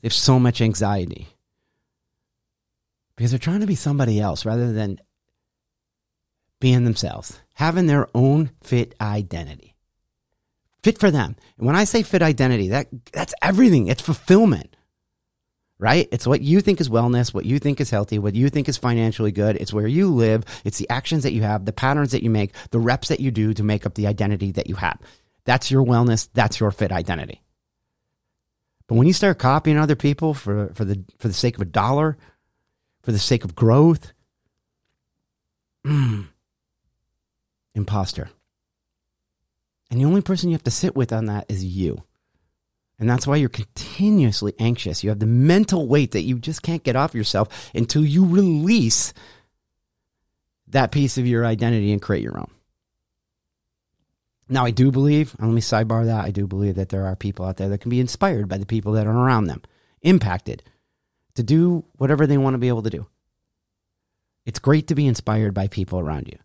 They 0.00 0.06
have 0.06 0.14
so 0.14 0.38
much 0.38 0.62
anxiety 0.62 1.28
because 3.14 3.30
they're 3.30 3.38
trying 3.38 3.60
to 3.60 3.66
be 3.66 3.74
somebody 3.74 4.20
else 4.20 4.46
rather 4.46 4.72
than 4.72 5.00
being 6.60 6.84
themselves, 6.84 7.40
having 7.54 7.86
their 7.86 8.08
own 8.14 8.50
fit 8.62 8.94
identity. 9.00 9.74
Fit 10.82 10.98
for 10.98 11.10
them. 11.10 11.36
And 11.58 11.66
when 11.66 11.76
I 11.76 11.84
say 11.84 12.02
fit 12.02 12.22
identity, 12.22 12.68
that 12.68 12.88
that's 13.12 13.34
everything. 13.42 13.88
It's 13.88 14.02
fulfillment. 14.02 14.76
Right? 15.78 16.08
It's 16.10 16.26
what 16.26 16.40
you 16.40 16.62
think 16.62 16.80
is 16.80 16.88
wellness, 16.88 17.34
what 17.34 17.44
you 17.44 17.58
think 17.58 17.82
is 17.82 17.90
healthy, 17.90 18.18
what 18.18 18.34
you 18.34 18.48
think 18.48 18.66
is 18.66 18.78
financially 18.78 19.30
good. 19.30 19.56
It's 19.56 19.74
where 19.74 19.86
you 19.86 20.08
live. 20.08 20.44
It's 20.64 20.78
the 20.78 20.88
actions 20.88 21.24
that 21.24 21.32
you 21.32 21.42
have, 21.42 21.66
the 21.66 21.72
patterns 21.72 22.12
that 22.12 22.22
you 22.22 22.30
make, 22.30 22.54
the 22.70 22.78
reps 22.78 23.08
that 23.08 23.20
you 23.20 23.30
do 23.30 23.52
to 23.52 23.62
make 23.62 23.84
up 23.84 23.94
the 23.94 24.06
identity 24.06 24.52
that 24.52 24.68
you 24.68 24.76
have. 24.76 24.98
That's 25.44 25.70
your 25.70 25.84
wellness. 25.84 26.28
That's 26.32 26.60
your 26.60 26.70
fit 26.70 26.92
identity. 26.92 27.42
But 28.86 28.94
when 28.94 29.06
you 29.06 29.12
start 29.12 29.38
copying 29.38 29.78
other 29.78 29.96
people 29.96 30.34
for, 30.34 30.72
for 30.74 30.84
the 30.84 31.04
for 31.18 31.28
the 31.28 31.34
sake 31.34 31.56
of 31.56 31.62
a 31.62 31.66
dollar, 31.66 32.16
for 33.02 33.12
the 33.12 33.18
sake 33.18 33.44
of 33.44 33.54
growth, 33.54 34.12
mm, 35.84 36.28
imposter. 37.76 38.30
And 39.90 40.00
the 40.00 40.04
only 40.04 40.22
person 40.22 40.48
you 40.48 40.54
have 40.54 40.64
to 40.64 40.70
sit 40.70 40.96
with 40.96 41.12
on 41.12 41.26
that 41.26 41.46
is 41.48 41.64
you. 41.64 42.02
And 42.98 43.08
that's 43.08 43.26
why 43.26 43.36
you're 43.36 43.48
continuously 43.48 44.54
anxious. 44.58 45.04
You 45.04 45.10
have 45.10 45.18
the 45.18 45.26
mental 45.26 45.86
weight 45.86 46.12
that 46.12 46.22
you 46.22 46.38
just 46.38 46.62
can't 46.62 46.82
get 46.82 46.96
off 46.96 47.14
yourself 47.14 47.70
until 47.74 48.04
you 48.04 48.24
release 48.24 49.12
that 50.68 50.92
piece 50.92 51.18
of 51.18 51.26
your 51.26 51.44
identity 51.44 51.92
and 51.92 52.02
create 52.02 52.22
your 52.22 52.38
own. 52.38 52.50
Now, 54.48 54.64
I 54.64 54.70
do 54.70 54.90
believe, 54.90 55.36
let 55.38 55.48
me 55.48 55.60
sidebar 55.60 56.06
that, 56.06 56.24
I 56.24 56.30
do 56.30 56.46
believe 56.46 56.76
that 56.76 56.88
there 56.88 57.04
are 57.06 57.16
people 57.16 57.44
out 57.44 57.56
there 57.56 57.68
that 57.68 57.80
can 57.80 57.90
be 57.90 58.00
inspired 58.00 58.48
by 58.48 58.58
the 58.58 58.66
people 58.66 58.92
that 58.92 59.06
are 59.06 59.12
around 59.12 59.44
them, 59.44 59.62
impacted 60.02 60.62
to 61.34 61.42
do 61.42 61.84
whatever 61.96 62.26
they 62.26 62.38
want 62.38 62.54
to 62.54 62.58
be 62.58 62.68
able 62.68 62.82
to 62.82 62.90
do. 62.90 63.06
It's 64.44 64.60
great 64.60 64.86
to 64.88 64.94
be 64.94 65.06
inspired 65.06 65.52
by 65.52 65.66
people 65.66 65.98
around 65.98 66.28
you. 66.28 66.38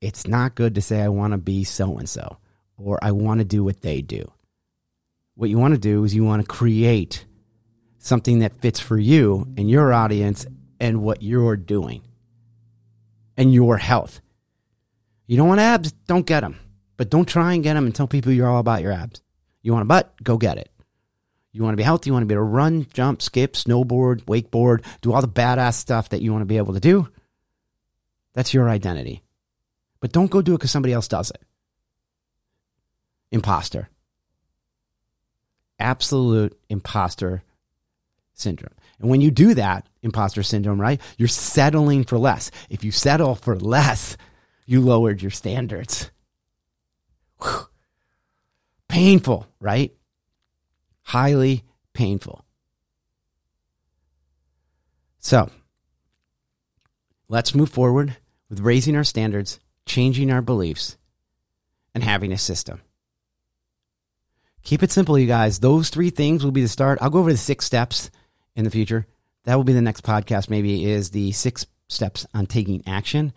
It's 0.00 0.26
not 0.26 0.54
good 0.54 0.74
to 0.76 0.82
say, 0.82 1.02
I 1.02 1.08
want 1.08 1.32
to 1.32 1.38
be 1.38 1.64
so 1.64 1.98
and 1.98 2.08
so, 2.08 2.38
or 2.76 2.98
I 3.02 3.12
want 3.12 3.40
to 3.40 3.44
do 3.44 3.62
what 3.62 3.82
they 3.82 4.00
do. 4.00 4.30
What 5.34 5.50
you 5.50 5.58
want 5.58 5.74
to 5.74 5.80
do 5.80 6.04
is 6.04 6.14
you 6.14 6.24
want 6.24 6.42
to 6.42 6.48
create 6.48 7.26
something 7.98 8.38
that 8.38 8.60
fits 8.60 8.80
for 8.80 8.98
you 8.98 9.46
and 9.56 9.70
your 9.70 9.92
audience 9.92 10.46
and 10.78 11.02
what 11.02 11.22
you're 11.22 11.56
doing 11.56 12.02
and 13.36 13.52
your 13.52 13.76
health. 13.76 14.20
You 15.26 15.36
don't 15.36 15.48
want 15.48 15.60
abs, 15.60 15.92
don't 15.92 16.26
get 16.26 16.40
them. 16.40 16.58
But 16.96 17.10
don't 17.10 17.28
try 17.28 17.54
and 17.54 17.62
get 17.62 17.74
them 17.74 17.86
and 17.86 17.94
tell 17.94 18.06
people 18.06 18.32
you're 18.32 18.48
all 18.48 18.58
about 18.58 18.82
your 18.82 18.92
abs. 18.92 19.22
You 19.62 19.72
want 19.72 19.82
a 19.82 19.86
butt, 19.86 20.12
go 20.22 20.36
get 20.36 20.58
it. 20.58 20.70
You 21.52 21.62
want 21.62 21.72
to 21.72 21.76
be 21.78 21.82
healthy, 21.82 22.08
you 22.08 22.12
want 22.12 22.22
to 22.22 22.26
be 22.26 22.34
able 22.34 22.44
to 22.44 22.50
run, 22.50 22.86
jump, 22.92 23.22
skip, 23.22 23.54
snowboard, 23.54 24.24
wakeboard, 24.24 24.84
do 25.00 25.12
all 25.12 25.20
the 25.20 25.28
badass 25.28 25.74
stuff 25.74 26.10
that 26.10 26.22
you 26.22 26.32
want 26.32 26.42
to 26.42 26.46
be 26.46 26.58
able 26.58 26.74
to 26.74 26.80
do. 26.80 27.08
That's 28.34 28.54
your 28.54 28.68
identity. 28.68 29.22
But 30.00 30.12
don't 30.12 30.30
go 30.30 30.42
do 30.42 30.54
it 30.54 30.58
because 30.58 30.70
somebody 30.70 30.92
else 30.94 31.08
does 31.08 31.30
it. 31.30 31.42
Imposter 33.30 33.88
absolute 35.80 36.56
imposter 36.68 37.42
syndrome. 38.34 38.74
And 39.00 39.10
when 39.10 39.20
you 39.20 39.30
do 39.30 39.54
that, 39.54 39.88
imposter 40.02 40.42
syndrome, 40.42 40.80
right, 40.80 41.00
you're 41.16 41.28
settling 41.28 42.04
for 42.04 42.18
less. 42.18 42.50
If 42.68 42.84
you 42.84 42.92
settle 42.92 43.34
for 43.34 43.58
less, 43.58 44.16
you 44.66 44.82
lowered 44.82 45.22
your 45.22 45.30
standards. 45.30 46.10
Whew. 47.42 47.66
Painful, 48.88 49.46
right? 49.58 49.92
Highly 51.02 51.64
painful. 51.92 52.44
So, 55.18 55.50
let's 57.28 57.54
move 57.54 57.70
forward 57.70 58.16
with 58.48 58.60
raising 58.60 58.96
our 58.96 59.04
standards, 59.04 59.60
changing 59.90 60.30
our 60.30 60.40
beliefs, 60.40 60.96
and 61.96 62.04
having 62.04 62.30
a 62.30 62.38
system. 62.38 62.80
Keep 64.62 64.84
it 64.84 64.92
simple, 64.92 65.18
you 65.18 65.26
guys. 65.26 65.58
Those 65.58 65.90
three 65.90 66.10
things 66.10 66.44
will 66.44 66.52
be 66.52 66.62
the 66.62 66.68
start. 66.68 67.00
I'll 67.02 67.10
go 67.10 67.18
over 67.18 67.32
the 67.32 67.36
six 67.36 67.64
steps 67.64 68.08
in 68.54 68.64
the 68.64 68.70
future. 68.70 69.08
That 69.44 69.56
will 69.56 69.64
be 69.64 69.72
the 69.72 69.82
next 69.82 70.04
podcast, 70.04 70.48
maybe, 70.48 70.84
is 70.84 71.10
the 71.10 71.32
six 71.32 71.66
steps 71.88 72.24
on 72.32 72.46
taking 72.46 72.84
action. 72.86 73.32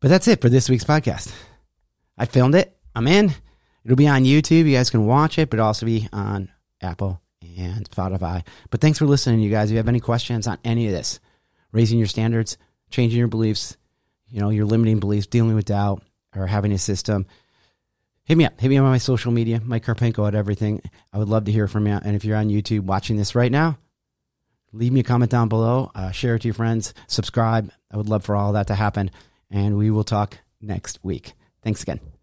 But 0.00 0.08
that's 0.08 0.28
it 0.28 0.42
for 0.42 0.50
this 0.50 0.68
week's 0.68 0.84
podcast. 0.84 1.32
I 2.18 2.26
filmed 2.26 2.54
it. 2.54 2.76
I'm 2.94 3.08
in. 3.08 3.32
It'll 3.84 3.96
be 3.96 4.06
on 4.06 4.24
YouTube. 4.24 4.66
You 4.66 4.76
guys 4.76 4.90
can 4.90 5.06
watch 5.06 5.38
it, 5.38 5.48
but 5.48 5.60
also 5.60 5.86
be 5.86 6.08
on 6.12 6.50
Apple 6.82 7.22
and 7.40 7.88
Spotify. 7.88 8.44
But 8.68 8.82
thanks 8.82 8.98
for 8.98 9.06
listening, 9.06 9.40
you 9.40 9.50
guys. 9.50 9.70
If 9.70 9.72
you 9.72 9.78
have 9.78 9.88
any 9.88 10.00
questions 10.00 10.46
on 10.46 10.58
any 10.62 10.88
of 10.88 10.92
this, 10.92 11.20
raising 11.72 11.98
your 11.98 12.06
standards, 12.06 12.58
changing 12.90 13.18
your 13.18 13.28
beliefs, 13.28 13.77
you 14.30 14.40
know, 14.40 14.50
your 14.50 14.66
limiting 14.66 15.00
beliefs, 15.00 15.26
dealing 15.26 15.54
with 15.54 15.66
doubt, 15.66 16.02
or 16.34 16.46
having 16.46 16.72
a 16.72 16.78
system, 16.78 17.26
hit 18.24 18.36
me 18.36 18.44
up. 18.44 18.60
Hit 18.60 18.68
me 18.68 18.78
up 18.78 18.84
on 18.84 18.90
my 18.90 18.98
social 18.98 19.32
media, 19.32 19.60
Mike 19.64 19.84
Karpenko 19.84 20.26
at 20.28 20.34
everything. 20.34 20.82
I 21.12 21.18
would 21.18 21.28
love 21.28 21.44
to 21.46 21.52
hear 21.52 21.68
from 21.68 21.86
you. 21.86 21.98
And 22.02 22.14
if 22.14 22.24
you're 22.24 22.36
on 22.36 22.48
YouTube 22.48 22.80
watching 22.80 23.16
this 23.16 23.34
right 23.34 23.52
now, 23.52 23.78
leave 24.72 24.92
me 24.92 25.00
a 25.00 25.04
comment 25.04 25.30
down 25.30 25.48
below. 25.48 25.90
Uh, 25.94 26.10
share 26.10 26.34
it 26.34 26.42
to 26.42 26.48
your 26.48 26.54
friends. 26.54 26.94
Subscribe. 27.06 27.70
I 27.90 27.96
would 27.96 28.08
love 28.08 28.24
for 28.24 28.36
all 28.36 28.52
that 28.52 28.68
to 28.68 28.74
happen. 28.74 29.10
And 29.50 29.78
we 29.78 29.90
will 29.90 30.04
talk 30.04 30.38
next 30.60 30.98
week. 31.02 31.32
Thanks 31.62 31.82
again. 31.82 32.17